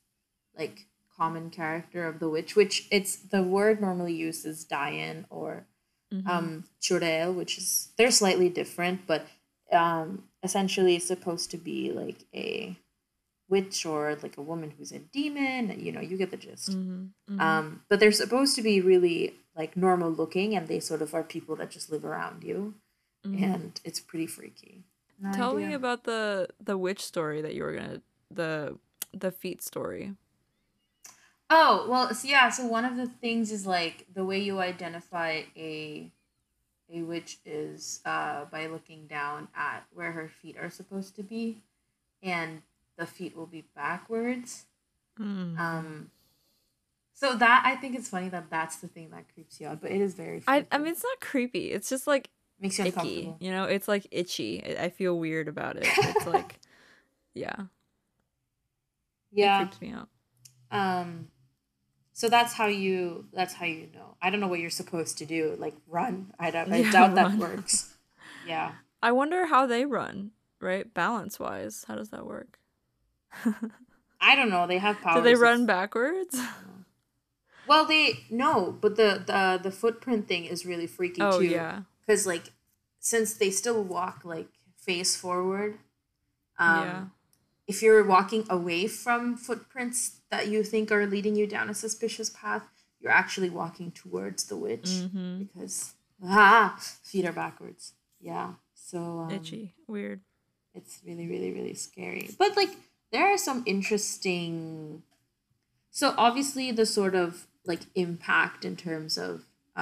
like 0.57 0.87
common 1.17 1.51
character 1.51 2.07
of 2.07 2.19
the 2.19 2.29
witch, 2.29 2.57
which 2.57 2.89
it's 2.91 3.17
the 3.17 3.43
word 3.43 3.81
normally 3.81 4.15
used 4.15 4.47
is 4.47 4.65
Dayan 4.65 5.25
or 5.29 5.67
um 6.27 6.64
Churel, 6.81 7.33
which 7.33 7.59
is 7.59 7.88
they're 7.96 8.11
slightly 8.11 8.49
different, 8.49 9.07
but 9.07 9.27
um 9.73 10.25
essentially 10.42 10.96
it's 10.96 11.07
supposed 11.07 11.51
to 11.51 11.57
be 11.57 11.92
like 11.92 12.25
a 12.35 12.77
witch 13.51 13.85
or 13.85 14.16
like 14.23 14.37
a 14.37 14.42
woman 14.42 14.73
who's 14.79 14.92
a 14.92 14.99
demon. 14.99 15.79
You 15.79 15.92
know, 15.92 16.01
you 16.01 16.16
get 16.16 16.31
the 16.31 16.37
gist. 16.37 16.70
Mm-hmm. 16.70 17.40
Um, 17.40 17.83
but 17.88 18.01
they're 18.01 18.12
supposed 18.12 18.55
to 18.57 18.62
be 18.62 18.81
really 18.81 19.35
like 19.57 19.77
normal 19.77 20.11
looking, 20.11 20.55
and 20.55 20.68
they 20.68 20.81
sort 20.81 21.03
of 21.03 21.14
are 21.14 21.25
people 21.25 21.57
that 21.57 21.70
just 21.70 21.90
live 21.90 22.05
around 22.05 22.44
you, 22.44 22.75
and 23.25 23.81
it's 23.85 24.01
pretty 24.01 24.27
freaky. 24.27 24.85
No 25.20 25.29
Mm-hmm. 25.31 25.38
Tell 25.38 25.55
me 25.55 25.75
about 25.75 26.05
the 26.05 26.49
the 26.64 26.79
witch 26.79 27.05
story 27.05 27.42
that 27.42 27.55
you 27.55 27.64
were 27.64 27.75
gonna 27.75 28.01
the 28.31 28.79
the 29.12 29.31
feet 29.31 29.62
story. 29.62 30.14
Oh 31.51 31.87
well, 31.89 32.15
so 32.15 32.29
yeah. 32.29 32.49
So 32.49 32.65
one 32.67 32.85
of 32.85 32.97
the 32.97 33.07
things 33.07 33.51
is 33.51 33.67
like 33.67 34.07
the 34.15 34.25
way 34.25 34.39
you 34.39 34.61
identify 34.61 35.43
a 35.57 36.13
a 36.93 37.03
witch 37.03 37.39
is 37.45 38.01
uh, 38.05 38.45
by 38.47 38.67
looking 38.67 39.07
down 39.07 39.49
at 39.57 39.85
where 39.93 40.13
her 40.13 40.29
feet 40.29 40.57
are 40.57 40.71
supposed 40.71 41.17
to 41.17 41.23
be, 41.25 41.63
and 42.23 42.63
the 42.97 43.07
feet 43.07 43.37
will 43.37 43.47
be 43.47 43.65
backwards. 43.75 44.67
Mm. 45.19 45.59
Um, 45.59 46.11
so 47.15 47.35
that 47.35 47.63
I 47.67 47.77
think 47.77 47.97
it's 47.97 48.09
funny 48.09 48.29
that 48.29 48.49
that's 48.49 48.77
the 48.77 48.89
thing 48.89 49.11
that 49.11 49.25
creeps 49.35 49.61
you 49.61 49.67
out, 49.67 49.83
but 49.83 49.91
it 49.91 50.01
is 50.01 50.15
very. 50.15 50.43
I 50.47 50.67
I 50.71 50.79
mean 50.79 50.89
it's 50.89 51.03
not 51.03 51.21
creepy. 51.21 51.73
It's 51.73 51.91
just 51.91 52.07
like 52.07 52.31
makes 52.61 52.79
you 52.79 52.85
icky. 52.85 52.97
uncomfortable. 52.97 53.37
You 53.41 53.51
know, 53.51 53.65
it's 53.65 53.89
like 53.89 54.07
itchy. 54.13 54.63
I 54.65 54.85
I 54.85 54.89
feel 54.91 55.19
weird 55.19 55.49
about 55.49 55.77
it. 55.77 55.85
It's 55.85 56.27
like 56.27 56.61
yeah, 57.35 57.57
Yeah. 59.33 59.63
it 59.63 59.65
creeps 59.65 59.81
me 59.81 59.93
out. 59.93 60.09
Um, 60.71 61.29
so 62.21 62.29
that's 62.29 62.53
how 62.53 62.67
you. 62.67 63.25
That's 63.33 63.55
how 63.55 63.65
you 63.65 63.89
know. 63.95 64.15
I 64.21 64.29
don't 64.29 64.41
know 64.41 64.47
what 64.49 64.61
you're 64.61 64.69
supposed 64.83 65.17
to 65.19 65.25
do. 65.25 65.57
Like 65.59 65.75
run. 65.89 66.35
I 66.39 66.51
don't. 66.51 66.71
I 66.71 66.77
Yeah, 66.85 66.93
doubt 66.93 67.15
run. 67.17 67.39
that 67.39 67.39
works. 67.39 67.95
Yeah. 68.47 68.73
I 69.03 69.13
wonder 69.13 69.47
how 69.47 69.65
they 69.65 69.87
run, 69.87 70.33
right? 70.61 70.93
Balance 70.93 71.41
wise, 71.41 71.87
how 71.89 71.95
does 71.97 72.11
that 72.11 72.27
work? 72.27 72.59
I 74.21 74.37
don't 74.37 74.51
know. 74.51 74.67
They 74.67 74.77
have 74.77 75.01
powers. 75.01 75.17
Do 75.17 75.23
they 75.23 75.35
run 75.35 75.65
backwards? 75.65 76.39
Well, 77.67 77.87
they 77.87 78.25
no, 78.29 78.77
but 78.79 78.97
the 78.97 79.23
the 79.27 79.61
the 79.63 79.71
footprint 79.71 80.29
thing 80.29 80.45
is 80.45 80.67
really 80.67 80.87
freaky 80.87 81.23
Oh 81.23 81.39
too. 81.39 81.47
yeah, 81.47 81.83
Because 82.07 82.27
like, 82.27 82.53
since 82.99 83.33
they 83.33 83.51
still 83.51 83.83
walk 83.83 84.21
like 84.25 84.49
face 84.77 85.17
forward. 85.17 85.79
Um, 86.59 86.85
yeah. 86.85 87.05
If 87.71 87.77
you're 87.83 88.05
walking 88.17 88.45
away 88.59 88.83
from 89.05 89.21
footprints 89.47 90.01
that 90.33 90.45
you 90.53 90.59
think 90.73 90.91
are 90.91 91.07
leading 91.15 91.35
you 91.41 91.47
down 91.47 91.71
a 91.71 91.75
suspicious 91.85 92.29
path, 92.43 92.65
you're 93.01 93.13
actually 93.23 93.51
walking 93.63 93.89
towards 94.03 94.41
the 94.51 94.57
witch 94.65 94.91
Mm-hmm. 95.05 95.33
because 95.45 95.95
ah, 96.25 96.69
feet 97.09 97.25
are 97.29 97.33
backwards. 97.45 97.85
Yeah. 98.21 98.49
So 98.75 98.99
um, 99.25 99.31
Itchy, 99.37 99.65
weird. 99.87 100.21
it's 100.79 100.95
really 101.07 101.27
really 101.33 101.51
really 101.59 101.75
scary 101.87 102.27
but 102.43 102.51
like 102.61 102.73
there 103.13 103.27
are 103.33 103.39
some 103.49 103.61
interesting 103.75 105.03
so 106.01 106.07
obviously 106.27 106.67
the 106.81 106.87
sort 106.87 107.15
of 107.25 107.47
like 107.71 107.83
impact 107.95 108.61
in 108.69 108.75
terms 108.87 109.13
of 109.19 109.33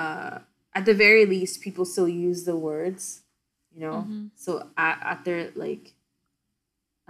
uh 0.01 0.39
at 0.79 0.85
the 0.89 0.95
very 1.07 1.25
least 1.35 1.61
people 1.67 1.85
still 1.85 2.09
use 2.29 2.41
the 2.45 2.57
words 2.71 3.03
you 3.75 3.81
know 3.85 3.99
Mhm. 4.09 4.31
so 4.35 4.51
at, 4.77 4.97
at 5.13 5.19
their 5.27 5.43
like 5.65 5.87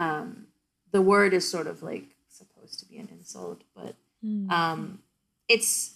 um 0.07 0.48
the 0.93 1.03
word 1.03 1.33
is 1.35 1.49
sort 1.51 1.67
of 1.67 1.83
like 1.83 2.05
supposed 2.29 2.79
to 2.81 2.87
be 2.87 2.99
an 2.99 3.09
insult 3.11 3.63
but 3.75 3.95
Mm. 4.25 4.51
um 4.51 4.99
it's 5.49 5.95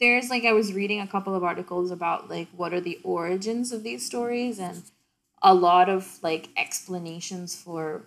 there's 0.00 0.30
like 0.30 0.44
i 0.44 0.52
was 0.52 0.72
reading 0.72 1.00
a 1.00 1.06
couple 1.06 1.32
of 1.32 1.44
articles 1.44 1.92
about 1.92 2.28
like 2.28 2.48
what 2.56 2.72
are 2.74 2.80
the 2.80 2.98
origins 3.04 3.70
of 3.70 3.84
these 3.84 4.04
stories 4.04 4.58
and 4.58 4.82
a 5.42 5.54
lot 5.54 5.88
of 5.88 6.18
like 6.22 6.48
explanations 6.56 7.54
for 7.54 8.02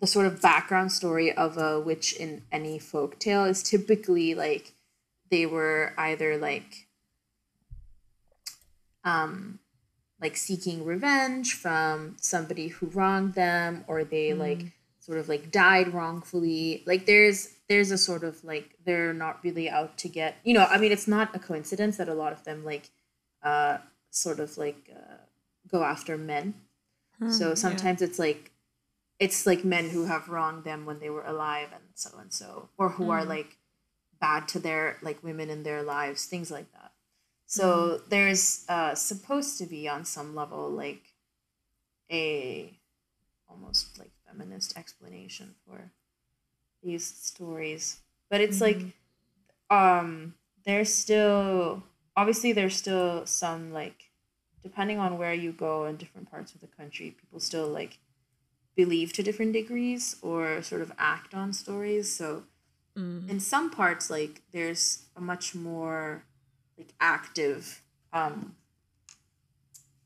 the 0.00 0.06
sort 0.08 0.26
of 0.26 0.42
background 0.42 0.90
story 0.90 1.30
of 1.32 1.56
a 1.58 1.78
witch 1.78 2.12
in 2.14 2.42
any 2.50 2.76
folk 2.76 3.20
tale 3.20 3.44
is 3.44 3.62
typically 3.62 4.34
like 4.34 4.72
they 5.30 5.46
were 5.46 5.92
either 5.96 6.36
like 6.36 6.88
um 9.04 9.58
like 10.20 10.36
seeking 10.36 10.84
revenge 10.84 11.54
from 11.54 12.16
somebody 12.20 12.68
who 12.68 12.86
wronged 12.86 13.34
them 13.34 13.84
or 13.86 14.04
they 14.04 14.32
like 14.34 14.72
sort 15.06 15.18
of 15.18 15.28
like 15.28 15.50
died 15.50 15.88
wrongfully 15.92 16.82
like 16.86 17.06
there's 17.06 17.38
there's 17.68 17.90
a 17.90 17.98
sort 17.98 18.22
of 18.22 18.42
like 18.44 18.76
they're 18.86 19.12
not 19.12 19.42
really 19.42 19.68
out 19.68 19.98
to 19.98 20.08
get 20.08 20.36
you 20.44 20.54
know 20.54 20.64
i 20.70 20.78
mean 20.78 20.92
it's 20.92 21.08
not 21.08 21.34
a 21.34 21.40
coincidence 21.40 21.96
that 21.96 22.08
a 22.08 22.14
lot 22.14 22.32
of 22.32 22.44
them 22.44 22.64
like 22.64 22.86
uh 23.42 23.78
sort 24.10 24.38
of 24.38 24.56
like 24.56 24.88
uh, 24.94 25.16
go 25.70 25.82
after 25.82 26.16
men 26.16 26.54
Hmm, 27.18 27.30
so 27.30 27.48
yeah. 27.48 27.54
sometimes 27.54 28.00
it's 28.00 28.18
like 28.18 28.52
it's 29.18 29.44
like 29.46 29.64
men 29.64 29.90
who 29.90 30.06
have 30.06 30.28
wronged 30.28 30.64
them 30.64 30.86
when 30.86 30.98
they 31.00 31.10
were 31.10 31.26
alive 31.34 31.68
and 31.74 31.84
so 31.94 32.10
and 32.20 32.32
so 32.32 32.68
or 32.78 32.88
who 32.90 33.10
are 33.10 33.24
Mm. 33.24 33.28
like 33.36 33.58
bad 34.20 34.46
to 34.48 34.58
their 34.60 34.98
like 35.02 35.22
women 35.22 35.50
in 35.50 35.62
their 35.64 35.82
lives 35.82 36.26
things 36.26 36.50
like 36.50 36.70
that 36.72 36.92
so 37.46 37.98
there's 38.08 38.64
uh 38.68 38.94
supposed 38.94 39.58
to 39.58 39.66
be 39.66 39.88
on 39.88 40.04
some 40.04 40.34
level 40.34 40.70
like 40.70 41.02
a 42.10 42.72
almost 43.48 43.98
like 43.98 44.10
feminist 44.32 44.76
explanation 44.78 45.54
for 45.66 45.92
these 46.82 47.06
stories. 47.06 47.98
But 48.30 48.40
it's 48.40 48.60
like 48.60 48.82
um 49.70 50.34
there's 50.64 50.92
still 50.94 51.82
obviously 52.16 52.52
there's 52.52 52.76
still 52.76 53.26
some 53.26 53.72
like 53.72 54.10
depending 54.62 54.98
on 54.98 55.18
where 55.18 55.34
you 55.34 55.52
go 55.52 55.84
in 55.86 55.96
different 55.96 56.30
parts 56.30 56.54
of 56.54 56.60
the 56.60 56.66
country 56.66 57.10
people 57.20 57.40
still 57.40 57.66
like 57.68 57.98
believe 58.76 59.12
to 59.14 59.22
different 59.22 59.52
degrees 59.52 60.16
or 60.22 60.62
sort 60.62 60.82
of 60.82 60.92
act 60.98 61.34
on 61.34 61.52
stories. 61.52 62.14
So 62.14 62.44
Mm. 62.98 63.26
in 63.30 63.40
some 63.40 63.70
parts 63.70 64.10
like 64.10 64.42
there's 64.52 65.04
a 65.16 65.20
much 65.20 65.54
more 65.54 66.24
like 66.76 66.92
active 67.00 67.82
um 68.12 68.56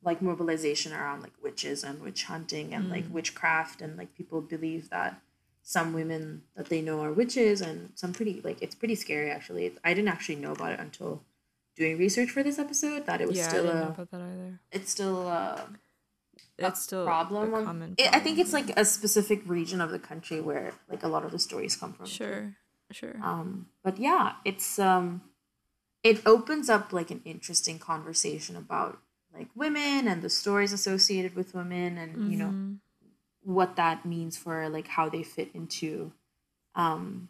like 0.06 0.22
mobilization 0.22 0.92
around 0.92 1.20
like 1.22 1.32
witches 1.42 1.84
and 1.84 2.00
witch 2.00 2.24
hunting 2.24 2.72
and 2.72 2.88
like 2.90 3.04
witchcraft 3.10 3.82
and 3.82 3.96
like 3.98 4.14
people 4.16 4.40
believe 4.40 4.88
that 4.90 5.20
some 5.62 5.92
women 5.92 6.42
that 6.56 6.66
they 6.72 6.80
know 6.80 7.00
are 7.02 7.12
witches 7.12 7.60
and 7.60 7.90
some 7.96 8.12
pretty 8.12 8.40
like 8.48 8.58
it's 8.62 8.74
pretty 8.76 8.94
scary 8.94 9.30
actually 9.30 9.64
i 9.84 9.92
didn't 9.92 10.08
actually 10.16 10.36
know 10.36 10.52
about 10.52 10.72
it 10.72 10.80
until 10.80 11.22
doing 11.76 11.98
research 11.98 12.30
for 12.30 12.42
this 12.44 12.58
episode 12.58 13.04
that 13.06 13.20
it 13.20 13.26
was 13.28 13.36
yeah, 13.36 13.46
I 13.46 13.48
still 13.48 13.62
didn't 13.64 13.80
know 13.80 13.86
a 13.88 13.90
about 13.90 14.10
that 14.12 14.20
either. 14.22 14.60
it's 14.72 14.90
still 14.96 15.28
a 15.28 15.68
It's 16.58 16.82
still 16.82 17.04
problem. 17.04 17.52
A 17.54 17.64
common 17.64 17.94
it- 17.98 18.14
I 18.14 18.20
think 18.20 18.38
it's 18.38 18.52
like 18.52 18.70
a 18.78 18.84
specific 18.84 19.40
region 19.46 19.80
of 19.80 19.90
the 19.90 19.98
country 19.98 20.40
where 20.40 20.72
like 20.88 21.02
a 21.02 21.08
lot 21.08 21.24
of 21.24 21.30
the 21.32 21.38
stories 21.38 21.76
come 21.76 21.92
from. 21.92 22.06
sure, 22.06 22.54
sure. 22.92 23.16
Um, 23.22 23.66
but 23.84 23.98
yeah, 23.98 24.34
it's 24.44 24.78
um, 24.78 25.22
it 26.02 26.22
opens 26.24 26.70
up 26.70 26.92
like 26.92 27.10
an 27.10 27.20
interesting 27.24 27.78
conversation 27.78 28.56
about 28.56 28.98
like 29.36 29.48
women 29.54 30.08
and 30.08 30.22
the 30.22 30.30
stories 30.30 30.72
associated 30.72 31.34
with 31.34 31.54
women, 31.54 31.98
and 31.98 32.30
you 32.32 32.38
know 32.38 32.50
Mhm. 32.50 32.78
what 33.42 33.76
that 33.76 34.04
means 34.04 34.36
for 34.36 34.68
like 34.68 34.88
how 34.88 35.08
they 35.08 35.22
fit 35.22 35.50
into, 35.54 36.12
um, 36.74 37.28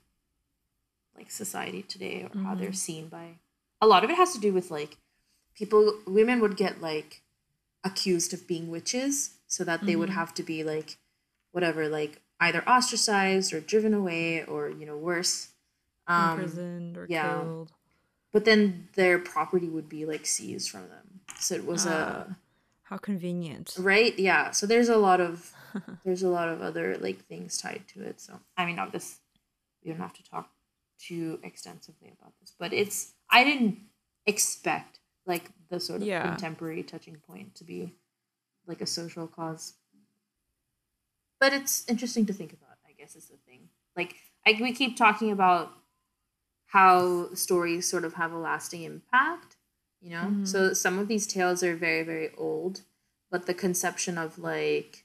like 1.16 1.30
society 1.30 1.82
today 1.82 2.22
or 2.32 2.38
how 2.40 2.54
they're 2.54 2.72
seen 2.72 3.08
by. 3.08 3.38
A 3.80 3.86
lot 3.86 4.04
of 4.04 4.10
it 4.10 4.16
has 4.16 4.32
to 4.34 4.40
do 4.40 4.52
with 4.52 4.70
like 4.70 4.96
people. 5.54 6.00
Women 6.06 6.40
would 6.40 6.56
get 6.56 6.80
like 6.80 7.22
accused 7.84 8.32
of 8.32 8.46
being 8.46 8.70
witches, 8.70 9.36
so 9.46 9.64
that 9.64 9.84
they 9.86 9.96
would 9.96 10.10
have 10.10 10.32
to 10.34 10.42
be 10.42 10.64
like 10.64 10.96
whatever, 11.52 11.88
like 11.88 12.20
either 12.40 12.62
ostracized 12.68 13.52
or 13.52 13.60
driven 13.60 13.94
away 13.94 14.44
or 14.44 14.68
you 14.70 14.86
know 14.86 14.96
worse. 14.96 15.48
Um, 16.08 16.38
Imprisoned 16.38 16.96
or 16.96 17.06
yeah. 17.08 17.42
killed. 17.42 17.72
but 18.32 18.44
then 18.44 18.88
their 18.94 19.18
property 19.18 19.68
would 19.68 19.88
be 19.88 20.04
like 20.06 20.24
seized 20.26 20.70
from 20.70 20.88
them. 20.88 21.15
So 21.38 21.54
it 21.54 21.66
was 21.66 21.86
a, 21.86 22.36
How 22.84 22.96
convenient. 22.98 23.74
right, 23.78 24.16
yeah. 24.18 24.50
So 24.52 24.66
there's 24.66 24.88
a 24.88 24.96
lot 24.96 25.20
of 25.20 25.52
there's 26.04 26.22
a 26.22 26.28
lot 26.28 26.48
of 26.48 26.62
other 26.62 26.96
like 26.98 27.24
things 27.26 27.58
tied 27.58 27.82
to 27.94 28.02
it. 28.02 28.20
So 28.20 28.40
I 28.56 28.64
mean, 28.66 28.76
not 28.76 28.92
this. 28.92 29.18
We 29.84 29.90
don't 29.90 30.00
have 30.00 30.14
to 30.14 30.22
talk 30.24 30.50
too 30.98 31.38
extensively 31.42 32.10
about 32.18 32.32
this, 32.40 32.54
but 32.58 32.72
it's 32.72 33.12
I 33.30 33.44
didn't 33.44 33.78
expect 34.26 35.00
like 35.26 35.50
the 35.68 35.78
sort 35.80 36.00
of 36.02 36.06
Yeah. 36.06 36.22
contemporary 36.28 36.82
touching 36.82 37.16
point 37.16 37.54
to 37.56 37.64
be 37.64 37.94
like 38.66 38.80
a 38.80 38.86
social 38.86 39.26
cause. 39.26 39.74
But 41.38 41.52
it's 41.52 41.84
interesting 41.88 42.24
to 42.26 42.32
think 42.32 42.52
about, 42.52 42.78
I 42.86 42.92
guess. 42.92 43.14
guess 43.14 43.22
is 43.24 43.28
the 43.28 43.36
thing. 43.46 43.68
Like 43.96 44.16
I, 44.46 44.56
we 44.60 44.72
keep 44.72 44.96
talking 44.96 45.30
about 45.30 45.70
how 46.66 47.32
stories 47.34 47.88
sort 47.88 48.04
of 48.04 48.14
have 48.14 48.32
a 48.32 48.38
lasting 48.38 48.82
impact, 48.82 49.55
you 50.00 50.10
know? 50.10 50.24
Mm-hmm. 50.24 50.44
So 50.44 50.72
some 50.72 50.98
of 50.98 51.08
these 51.08 51.26
tales 51.26 51.62
are 51.62 51.76
very, 51.76 52.02
very 52.02 52.30
old, 52.36 52.82
but 53.30 53.46
the 53.46 53.54
conception 53.54 54.18
of 54.18 54.38
like 54.38 55.04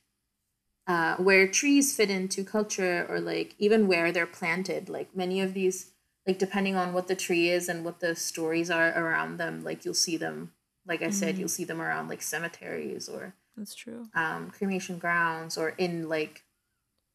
uh, 0.88 1.16
where 1.18 1.48
trees 1.48 1.96
fit 1.96 2.10
into 2.10 2.44
culture 2.44 3.06
or 3.10 3.20
like 3.20 3.56
even 3.58 3.88
where 3.88 4.12
they're 4.12 4.26
planted, 4.26 4.90
like 4.90 5.16
many 5.16 5.42
of 5.42 5.54
these, 5.54 5.92
like 6.28 6.40
depending 6.40 6.76
on 6.76 6.94
what 6.94 7.08
the 7.08 7.16
tree 7.16 7.50
is 7.50 7.70
and 7.70 7.84
what 7.86 8.00
the 8.00 8.16
stories 8.16 8.70
are 8.70 8.90
around 8.90 9.38
them, 9.38 9.64
like 9.64 9.86
you'll 9.86 9.94
see 9.94 10.18
them, 10.18 10.52
like 10.86 11.02
I 11.02 11.06
mm-hmm. 11.06 11.14
said, 11.14 11.38
you'll 11.38 11.50
see 11.50 11.64
them 11.64 11.82
around 11.82 12.08
like 12.08 12.22
cemeteries 12.22 13.08
or 13.08 13.36
that's 13.58 13.76
true. 13.76 14.08
Um, 14.16 14.50
cremation 14.50 14.98
grounds 14.98 15.58
or 15.58 15.70
in 15.70 16.08
like 16.08 16.44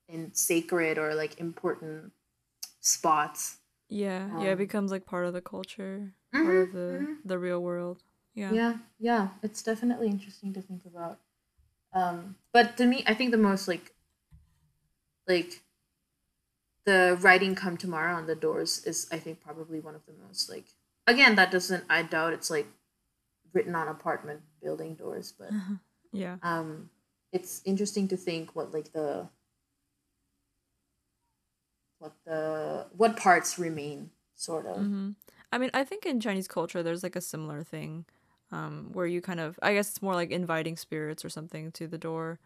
in 0.09 0.35
sacred 0.35 0.99
or 0.99 1.15
like 1.15 1.41
important 1.41 2.13
spots 2.81 3.59
yeah, 3.89 4.29
um, 4.33 4.41
yeah, 4.41 4.49
it 4.49 4.53
um, 4.53 4.59
becomes 4.59 4.91
like 4.91 5.07
part 5.07 5.27
of 5.27 5.33
the 5.33 5.41
culture, 5.41 6.13
mm-hmm, 6.37 6.63
of 6.63 6.73
the 6.73 6.79
mm-hmm. 6.79 7.13
the 7.25 7.39
real 7.39 7.61
world. 7.61 8.03
Yeah. 8.35 8.53
Yeah, 8.53 8.75
yeah, 8.99 9.29
it's 9.43 9.63
definitely 9.63 10.09
interesting 10.09 10.53
to 10.53 10.61
think 10.61 10.85
about. 10.85 11.21
Um, 11.95 12.37
but 12.53 12.77
to 12.77 12.85
me, 12.85 13.03
I 13.07 13.15
think 13.15 13.31
the 13.31 13.39
most 13.39 13.67
like, 13.67 13.95
like, 15.27 15.63
the 16.85 17.17
writing 17.23 17.55
"Come 17.55 17.79
Tomorrow" 17.79 18.15
on 18.15 18.27
the 18.27 18.35
doors 18.35 18.85
is, 18.85 19.09
I 19.11 19.19
think, 19.19 19.41
probably 19.41 19.81
one 19.81 19.95
of 19.95 20.05
the 20.07 20.13
most 20.27 20.51
like. 20.51 20.67
Again, 21.07 21.37
that 21.37 21.51
doesn't. 21.51 21.85
I 21.89 22.03
doubt 22.03 22.35
it's 22.35 22.51
like 22.51 22.67
written 23.55 23.75
on 23.75 23.89
apartment 23.89 24.43
building 24.63 24.95
doors, 24.97 25.33
but 25.33 25.51
yeah. 26.13 26.37
Um, 26.43 26.91
it's 27.33 27.63
interesting 27.65 28.09
to 28.09 28.17
think 28.17 28.55
what 28.55 28.73
like 28.73 28.93
the 28.93 29.29
what 31.99 32.13
the 32.25 32.87
what 32.97 33.17
parts 33.17 33.59
remain 33.59 34.11
sort 34.35 34.67
of 34.67 34.77
mm-hmm. 34.77 35.11
I 35.53 35.59
mean 35.59 35.71
i 35.75 35.85
think 35.85 36.07
in 36.07 36.21
chinese 36.21 36.49
culture 36.49 36.83
there's 36.83 37.03
like 37.03 37.17
a 37.17 37.21
similar 37.21 37.63
thing 37.63 38.05
um, 38.53 38.91
where 38.93 39.07
you 39.07 39.21
kind 39.21 39.41
of 39.41 39.59
i 39.63 39.75
guess 39.75 39.89
it's 39.91 40.03
more 40.03 40.15
like 40.15 40.31
inviting 40.31 40.77
spirits 40.77 41.25
or 41.25 41.29
something 41.29 41.73
to 41.73 41.87
the 41.87 41.99
door 41.99 42.39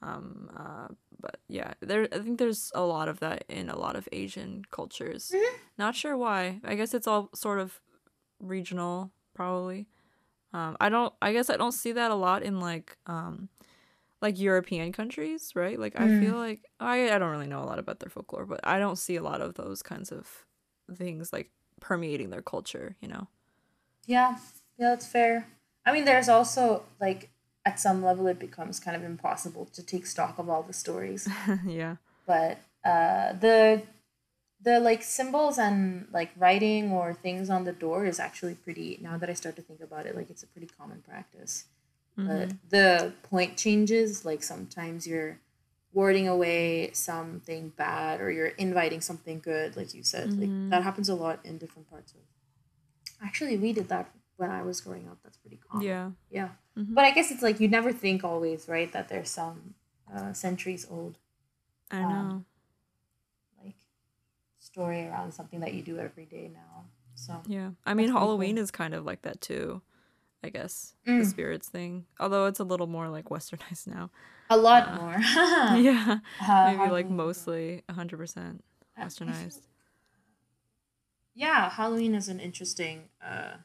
um, 0.00 0.48
uh, 0.56 0.86
but 1.20 1.38
yeah 1.48 1.74
there 1.80 2.06
i 2.12 2.18
think 2.18 2.38
there's 2.38 2.70
a 2.74 2.82
lot 2.82 3.08
of 3.08 3.18
that 3.20 3.44
in 3.48 3.68
a 3.68 3.76
lot 3.76 3.96
of 3.96 4.08
asian 4.12 4.64
cultures 4.70 5.32
mm-hmm. 5.34 5.56
not 5.76 5.96
sure 5.96 6.16
why 6.16 6.60
i 6.64 6.74
guess 6.74 6.94
it's 6.94 7.08
all 7.08 7.28
sort 7.34 7.58
of 7.58 7.80
regional 8.40 9.10
probably 9.34 9.86
um, 10.52 10.76
i 10.80 10.88
don't 10.88 11.12
i 11.20 11.32
guess 11.32 11.50
i 11.50 11.56
don't 11.56 11.72
see 11.72 11.90
that 11.90 12.12
a 12.12 12.14
lot 12.14 12.44
in 12.44 12.60
like 12.60 12.96
um, 13.06 13.48
like 14.20 14.38
European 14.38 14.92
countries, 14.92 15.52
right? 15.54 15.78
Like 15.78 15.98
I 15.98 16.06
feel 16.20 16.34
mm. 16.34 16.38
like 16.38 16.64
I 16.80 17.14
I 17.14 17.18
don't 17.18 17.30
really 17.30 17.46
know 17.46 17.62
a 17.62 17.66
lot 17.66 17.78
about 17.78 18.00
their 18.00 18.10
folklore, 18.10 18.46
but 18.46 18.60
I 18.64 18.78
don't 18.78 18.98
see 18.98 19.16
a 19.16 19.22
lot 19.22 19.40
of 19.40 19.54
those 19.54 19.82
kinds 19.82 20.10
of 20.10 20.44
things 20.96 21.32
like 21.32 21.50
permeating 21.80 22.30
their 22.30 22.42
culture, 22.42 22.96
you 23.00 23.08
know. 23.08 23.28
Yeah. 24.06 24.36
Yeah, 24.78 24.90
that's 24.90 25.06
fair. 25.06 25.48
I 25.84 25.92
mean, 25.92 26.04
there's 26.04 26.28
also 26.28 26.84
like 27.00 27.30
at 27.64 27.80
some 27.80 28.02
level 28.02 28.26
it 28.28 28.38
becomes 28.38 28.80
kind 28.80 28.96
of 28.96 29.02
impossible 29.02 29.66
to 29.66 29.82
take 29.82 30.06
stock 30.06 30.38
of 30.38 30.48
all 30.48 30.62
the 30.62 30.72
stories. 30.72 31.28
yeah. 31.66 31.96
But 32.26 32.58
uh 32.84 33.32
the 33.32 33.82
the 34.60 34.80
like 34.80 35.02
symbols 35.02 35.58
and 35.58 36.08
like 36.12 36.30
writing 36.36 36.92
or 36.92 37.14
things 37.14 37.48
on 37.50 37.64
the 37.64 37.72
door 37.72 38.06
is 38.06 38.18
actually 38.18 38.54
pretty 38.54 38.98
now 39.00 39.16
that 39.18 39.30
I 39.30 39.34
start 39.34 39.56
to 39.56 39.62
think 39.62 39.80
about 39.80 40.06
it, 40.06 40.16
like 40.16 40.30
it's 40.30 40.42
a 40.42 40.46
pretty 40.46 40.68
common 40.78 41.02
practice. 41.02 41.64
Mm-hmm. 42.18 42.28
But 42.28 42.52
the 42.70 43.12
point 43.22 43.56
changes. 43.56 44.24
Like 44.24 44.42
sometimes 44.42 45.06
you're 45.06 45.38
warding 45.98 46.28
away 46.28 46.92
something 46.92 47.70
bad 47.70 48.20
or 48.20 48.30
you're 48.30 48.54
inviting 48.66 49.00
something 49.00 49.40
good, 49.40 49.76
like 49.76 49.92
you 49.94 50.04
said. 50.04 50.28
Mm-hmm. 50.28 50.40
Like 50.40 50.70
that 50.70 50.82
happens 50.84 51.08
a 51.08 51.16
lot 51.16 51.40
in 51.42 51.58
different 51.58 51.90
parts 51.90 52.12
of. 52.12 52.20
Actually, 53.20 53.56
we 53.56 53.72
did 53.72 53.88
that 53.88 54.08
when 54.36 54.48
I 54.48 54.62
was 54.62 54.80
growing 54.80 55.08
up. 55.08 55.18
That's 55.24 55.38
pretty 55.38 55.58
common. 55.68 55.84
Yeah. 55.84 56.10
Yeah. 56.30 56.50
Mm-hmm. 56.78 56.94
But 56.94 57.04
I 57.04 57.10
guess 57.10 57.32
it's 57.32 57.42
like 57.42 57.58
you 57.58 57.66
never 57.66 57.92
think 57.92 58.22
always, 58.22 58.68
right, 58.68 58.92
that 58.92 59.08
there's 59.08 59.28
some 59.28 59.74
uh, 60.14 60.32
centuries 60.32 60.86
old. 60.88 61.18
I 61.90 62.02
know. 62.02 62.06
Um, 62.06 62.46
like 63.60 63.74
story 64.60 65.04
around 65.04 65.32
something 65.34 65.58
that 65.64 65.74
you 65.74 65.82
do 65.82 65.98
every 65.98 66.26
day 66.26 66.48
now. 66.54 66.84
So 67.16 67.42
yeah, 67.48 67.70
I 67.84 67.94
mean 67.94 68.10
Halloween 68.10 68.54
cool. 68.54 68.62
is 68.62 68.70
kind 68.70 68.94
of 68.94 69.04
like 69.04 69.22
that 69.22 69.40
too. 69.40 69.82
I 70.44 70.50
guess 70.50 70.94
mm. 71.04 71.18
the 71.18 71.24
spirits 71.24 71.68
thing. 71.68 72.06
Although 72.20 72.46
it's 72.46 72.60
a 72.60 72.64
little 72.72 72.86
more 72.86 73.08
like 73.08 73.30
westernized 73.30 73.86
now. 73.98 74.10
A 74.50 74.56
lot 74.56 74.88
uh, 74.88 74.96
more. 74.96 75.16
yeah. 75.80 76.18
Uh, 76.46 76.74
Maybe 76.76 76.90
like 76.90 77.10
mostly 77.10 77.82
100% 77.90 78.60
westernized. 78.98 79.60
Yeah, 81.34 81.70
Halloween 81.70 82.16
is 82.16 82.28
an 82.28 82.40
interesting 82.40 83.10
uh, 83.24 83.58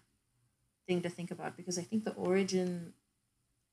thing 0.87 1.01
to 1.01 1.09
think 1.09 1.31
about 1.31 1.57
because 1.57 1.79
I 1.79 1.81
think 1.81 2.03
the 2.03 2.11
origin 2.11 2.93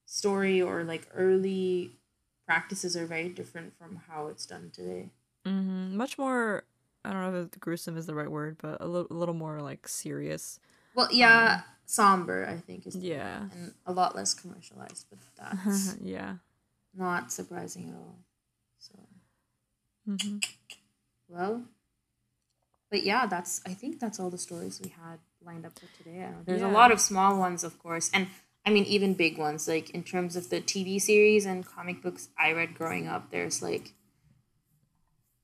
story 0.06 0.62
or 0.62 0.84
like 0.84 1.06
early 1.14 1.98
practices 2.46 2.96
are 2.96 3.04
very 3.04 3.28
different 3.28 3.76
from 3.76 4.00
how 4.08 4.28
it's 4.28 4.46
done 4.46 4.70
today. 4.72 5.10
Mm-hmm. 5.46 5.98
Much 5.98 6.16
more, 6.16 6.64
I 7.04 7.12
don't 7.12 7.20
know 7.20 7.42
if 7.42 7.60
gruesome 7.60 7.98
is 7.98 8.06
the 8.06 8.14
right 8.14 8.30
word, 8.30 8.56
but 8.62 8.80
a, 8.80 8.86
li- 8.86 9.06
a 9.10 9.12
little 9.12 9.34
more 9.34 9.60
like 9.60 9.86
serious. 9.86 10.60
Well, 10.94 11.08
yeah. 11.10 11.56
Um, 11.56 11.62
somber, 11.90 12.46
I 12.48 12.56
think 12.56 12.86
is 12.86 12.96
yeah, 12.96 13.48
and 13.52 13.74
a 13.84 13.92
lot 13.92 14.14
less 14.14 14.32
commercialized. 14.32 15.06
But 15.10 15.18
that's 15.36 15.96
yeah, 16.00 16.36
not 16.94 17.32
surprising 17.32 17.88
at 17.90 17.94
all. 17.94 18.18
So, 18.78 18.94
mm-hmm. 20.08 20.38
well, 21.28 21.62
but 22.90 23.04
yeah, 23.04 23.26
that's 23.26 23.60
I 23.66 23.74
think 23.74 24.00
that's 24.00 24.18
all 24.18 24.30
the 24.30 24.38
stories 24.38 24.80
we 24.82 24.90
had 24.90 25.18
lined 25.44 25.66
up 25.66 25.78
for 25.78 25.86
today. 26.02 26.28
There's 26.44 26.60
yeah. 26.60 26.70
a 26.70 26.72
lot 26.72 26.92
of 26.92 27.00
small 27.00 27.38
ones, 27.38 27.64
of 27.64 27.78
course, 27.78 28.10
and 28.12 28.28
I 28.66 28.70
mean 28.70 28.84
even 28.84 29.14
big 29.14 29.38
ones. 29.38 29.68
Like 29.68 29.90
in 29.90 30.02
terms 30.02 30.36
of 30.36 30.50
the 30.50 30.60
TV 30.60 31.00
series 31.00 31.46
and 31.46 31.66
comic 31.66 32.02
books 32.02 32.28
I 32.38 32.52
read 32.52 32.74
growing 32.74 33.06
up, 33.06 33.30
there's 33.30 33.62
like 33.62 33.92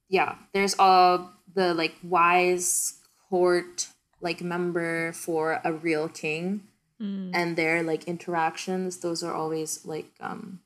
yeah, 0.08 0.36
there's 0.52 0.76
all 0.78 1.32
the 1.54 1.74
like 1.74 1.94
wise 2.02 3.00
court 3.28 3.88
like 4.20 4.40
member 4.40 5.12
for 5.12 5.60
a 5.64 5.72
real 5.72 6.08
king 6.08 6.62
mm. 7.00 7.30
and 7.34 7.56
their 7.56 7.82
like 7.82 8.04
interactions 8.04 8.98
those 8.98 9.22
are 9.22 9.34
always 9.34 9.84
like 9.84 10.12
um 10.20 10.60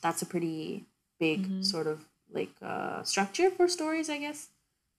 that's 0.00 0.22
a 0.22 0.26
pretty 0.26 0.84
big 1.18 1.42
mm-hmm. 1.42 1.62
sort 1.62 1.86
of 1.86 2.04
like 2.32 2.50
uh 2.62 3.02
structure 3.02 3.50
for 3.50 3.68
stories 3.68 4.08
i 4.08 4.18
guess 4.18 4.48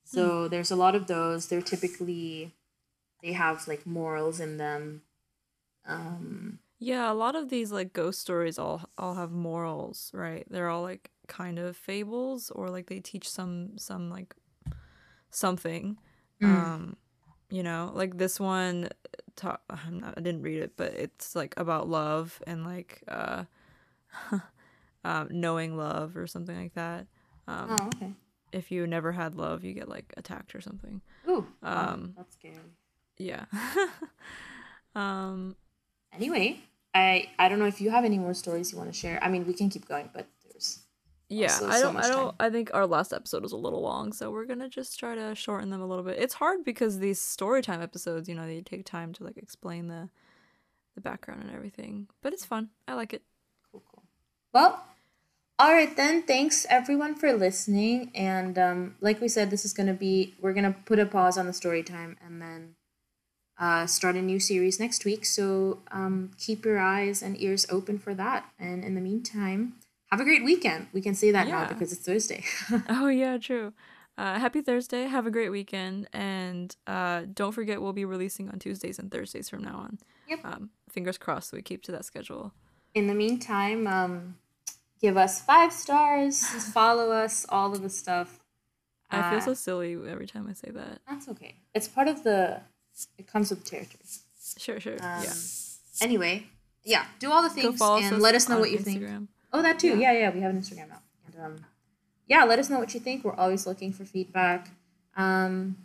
so 0.03 0.47
mm. 0.47 0.49
there's 0.49 0.71
a 0.71 0.75
lot 0.75 0.95
of 0.95 1.07
those 1.07 1.47
they're 1.47 1.61
typically 1.61 2.51
they 3.21 3.33
have 3.33 3.67
like 3.67 3.85
morals 3.85 4.39
in 4.39 4.57
them 4.57 5.01
um 5.87 6.59
yeah 6.79 7.11
a 7.11 7.13
lot 7.13 7.35
of 7.35 7.49
these 7.49 7.71
like 7.71 7.93
ghost 7.93 8.19
stories 8.19 8.59
all 8.59 8.81
all 8.97 9.15
have 9.15 9.31
morals 9.31 10.11
right 10.13 10.45
they're 10.49 10.69
all 10.69 10.81
like 10.81 11.11
kind 11.27 11.57
of 11.57 11.77
fables 11.77 12.51
or 12.51 12.69
like 12.69 12.87
they 12.87 12.99
teach 12.99 13.29
some 13.29 13.77
some 13.77 14.09
like 14.09 14.35
something 15.29 15.97
mm. 16.41 16.47
um 16.47 16.95
you 17.49 17.63
know 17.63 17.91
like 17.93 18.17
this 18.17 18.39
one 18.39 18.89
talk 19.35 19.61
i'm 19.69 19.99
not 19.99 20.13
i 20.17 20.21
didn't 20.21 20.41
read 20.41 20.61
it 20.61 20.73
but 20.75 20.93
it's 20.93 21.35
like 21.35 21.53
about 21.57 21.87
love 21.87 22.41
and 22.45 22.65
like 22.65 23.01
uh 23.07 23.43
um, 25.03 25.27
knowing 25.31 25.77
love 25.77 26.15
or 26.17 26.27
something 26.27 26.55
like 26.55 26.73
that. 26.75 27.07
Um 27.47 27.75
oh, 27.79 27.87
okay. 27.95 28.11
if 28.51 28.71
you 28.71 28.85
never 28.87 29.11
had 29.11 29.35
love 29.35 29.63
you 29.63 29.73
get 29.73 29.89
like 29.89 30.13
attacked 30.17 30.53
or 30.55 30.61
something. 30.61 31.01
Ooh, 31.27 31.45
um 31.63 32.13
that's 32.17 32.33
scary. 32.35 32.55
yeah. 33.17 33.45
Um 34.95 35.55
anyway 36.13 36.59
i 36.93 37.29
i 37.39 37.47
don't 37.47 37.57
know 37.59 37.65
if 37.65 37.79
you 37.79 37.89
have 37.89 38.03
any 38.03 38.17
more 38.19 38.33
stories 38.33 38.71
you 38.71 38.77
want 38.77 38.91
to 38.91 38.97
share. 38.97 39.17
I 39.23 39.29
mean 39.29 39.47
we 39.47 39.53
can 39.53 39.69
keep 39.69 39.87
going 39.87 40.09
but 40.13 40.27
there's 40.43 40.79
yeah 41.29 41.57
i 41.67 41.79
don't 41.79 41.95
i 41.95 42.09
don't 42.09 42.35
i 42.41 42.49
think 42.49 42.69
our 42.73 42.85
last 42.85 43.13
episode 43.13 43.41
was 43.41 43.53
a 43.53 43.57
little 43.57 43.79
long 43.81 44.11
so 44.11 44.29
we're 44.29 44.43
gonna 44.45 44.67
just 44.67 44.99
try 44.99 45.15
to 45.15 45.33
shorten 45.33 45.69
them 45.69 45.79
a 45.81 45.85
little 45.85 46.03
bit. 46.03 46.19
It's 46.19 46.33
hard 46.33 46.65
because 46.65 46.99
these 46.99 47.21
story 47.21 47.61
time 47.61 47.81
episodes 47.81 48.27
you 48.27 48.35
know 48.35 48.45
they 48.45 48.59
take 48.61 48.85
time 48.85 49.13
to 49.13 49.23
like 49.23 49.37
explain 49.37 49.87
the 49.87 50.09
the 50.95 51.01
background 51.01 51.41
and 51.41 51.51
everything 51.55 52.07
but 52.21 52.33
it's 52.33 52.43
fun. 52.43 52.69
I 52.89 52.95
like 52.95 53.13
it. 53.13 53.23
Cool 53.71 53.81
cool. 53.89 54.03
Well 54.53 54.83
all 55.61 55.71
right 55.71 55.95
then 55.95 56.23
thanks 56.23 56.65
everyone 56.71 57.13
for 57.13 57.31
listening 57.33 58.09
and 58.15 58.57
um 58.57 58.95
like 58.99 59.21
we 59.21 59.27
said 59.27 59.51
this 59.51 59.63
is 59.63 59.73
gonna 59.73 59.93
be 59.93 60.33
we're 60.41 60.53
gonna 60.53 60.75
put 60.85 60.97
a 60.97 61.05
pause 61.05 61.37
on 61.37 61.45
the 61.45 61.53
story 61.53 61.83
time 61.83 62.17
and 62.25 62.41
then 62.41 62.75
uh, 63.59 63.85
start 63.85 64.15
a 64.15 64.21
new 64.23 64.39
series 64.39 64.79
next 64.79 65.05
week 65.05 65.23
so 65.23 65.77
um, 65.91 66.31
keep 66.39 66.65
your 66.65 66.79
eyes 66.79 67.21
and 67.21 67.39
ears 67.39 67.67
open 67.69 67.99
for 67.99 68.15
that 68.15 68.49
and 68.57 68.83
in 68.83 68.95
the 68.95 69.01
meantime 69.01 69.75
have 70.11 70.19
a 70.19 70.23
great 70.23 70.43
weekend. 70.43 70.87
We 70.91 71.01
can 71.01 71.15
say 71.15 71.31
that 71.31 71.47
yeah. 71.47 71.61
now 71.61 71.67
because 71.67 71.93
it's 71.93 72.01
Thursday. 72.01 72.43
oh 72.89 73.07
yeah, 73.07 73.37
true. 73.37 73.73
Uh, 74.17 74.37
happy 74.39 74.61
Thursday. 74.61 75.03
Have 75.03 75.25
a 75.25 75.31
great 75.31 75.49
weekend, 75.49 76.07
and 76.11 76.75
uh, 76.85 77.23
don't 77.33 77.53
forget 77.53 77.81
we'll 77.81 77.93
be 77.93 78.03
releasing 78.03 78.49
on 78.49 78.59
Tuesdays 78.59 78.99
and 78.99 79.09
Thursdays 79.09 79.49
from 79.49 79.63
now 79.63 79.77
on. 79.77 79.99
Yep. 80.27 80.39
Um, 80.43 80.69
fingers 80.89 81.17
crossed 81.17 81.53
we 81.53 81.61
keep 81.61 81.81
to 81.83 81.93
that 81.93 82.03
schedule. 82.03 82.51
In 82.93 83.07
the 83.07 83.13
meantime, 83.13 83.87
um, 83.87 84.35
give 85.01 85.17
us 85.17 85.41
five 85.41 85.73
stars, 85.73 86.45
follow 86.73 87.11
us, 87.11 87.45
all 87.49 87.71
of 87.73 87.81
the 87.81 87.89
stuff. 87.89 88.39
I 89.09 89.29
feel 89.29 89.39
Uh, 89.39 89.41
so 89.41 89.53
silly 89.53 89.93
every 90.09 90.27
time 90.27 90.47
I 90.49 90.53
say 90.53 90.71
that. 90.71 90.99
That's 91.09 91.27
okay. 91.29 91.55
It's 91.75 91.87
part 91.87 92.07
of 92.07 92.23
the. 92.23 92.61
It 93.17 93.27
comes 93.27 93.49
with 93.49 93.63
territory. 93.65 93.99
Sure, 94.57 94.79
sure. 94.79 94.93
Um, 95.01 95.23
yeah. 95.23 95.33
Anyway, 96.01 96.47
yeah. 96.83 97.05
Do 97.19 97.31
all 97.31 97.41
the 97.41 97.49
things 97.49 97.81
and 97.81 98.21
let 98.21 98.35
us 98.35 98.47
know 98.47 98.59
what 98.59 98.71
you 98.71 98.79
think. 98.79 99.03
Oh, 99.53 99.61
that 99.61 99.79
too. 99.79 99.97
Yeah. 99.99 100.13
yeah, 100.13 100.29
We 100.29 100.39
have 100.41 100.51
an 100.51 100.61
Instagram 100.61 100.89
now. 100.89 101.01
And 101.25 101.45
um, 101.45 101.65
yeah, 102.27 102.43
let 102.45 102.59
us 102.59 102.69
know 102.69 102.79
what 102.79 102.93
you 102.93 102.99
think. 102.99 103.23
We're 103.25 103.35
always 103.35 103.67
looking 103.67 103.91
for 103.91 104.05
feedback. 104.05 104.69
Um, 105.17 105.77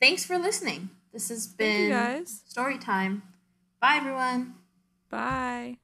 thanks 0.00 0.24
for 0.24 0.38
listening. 0.38 0.90
This 1.12 1.28
has 1.30 1.46
been 1.46 1.90
story 2.26 2.78
time. 2.78 3.22
Bye, 3.80 3.96
everyone. 3.96 4.54
Bye. 5.08 5.79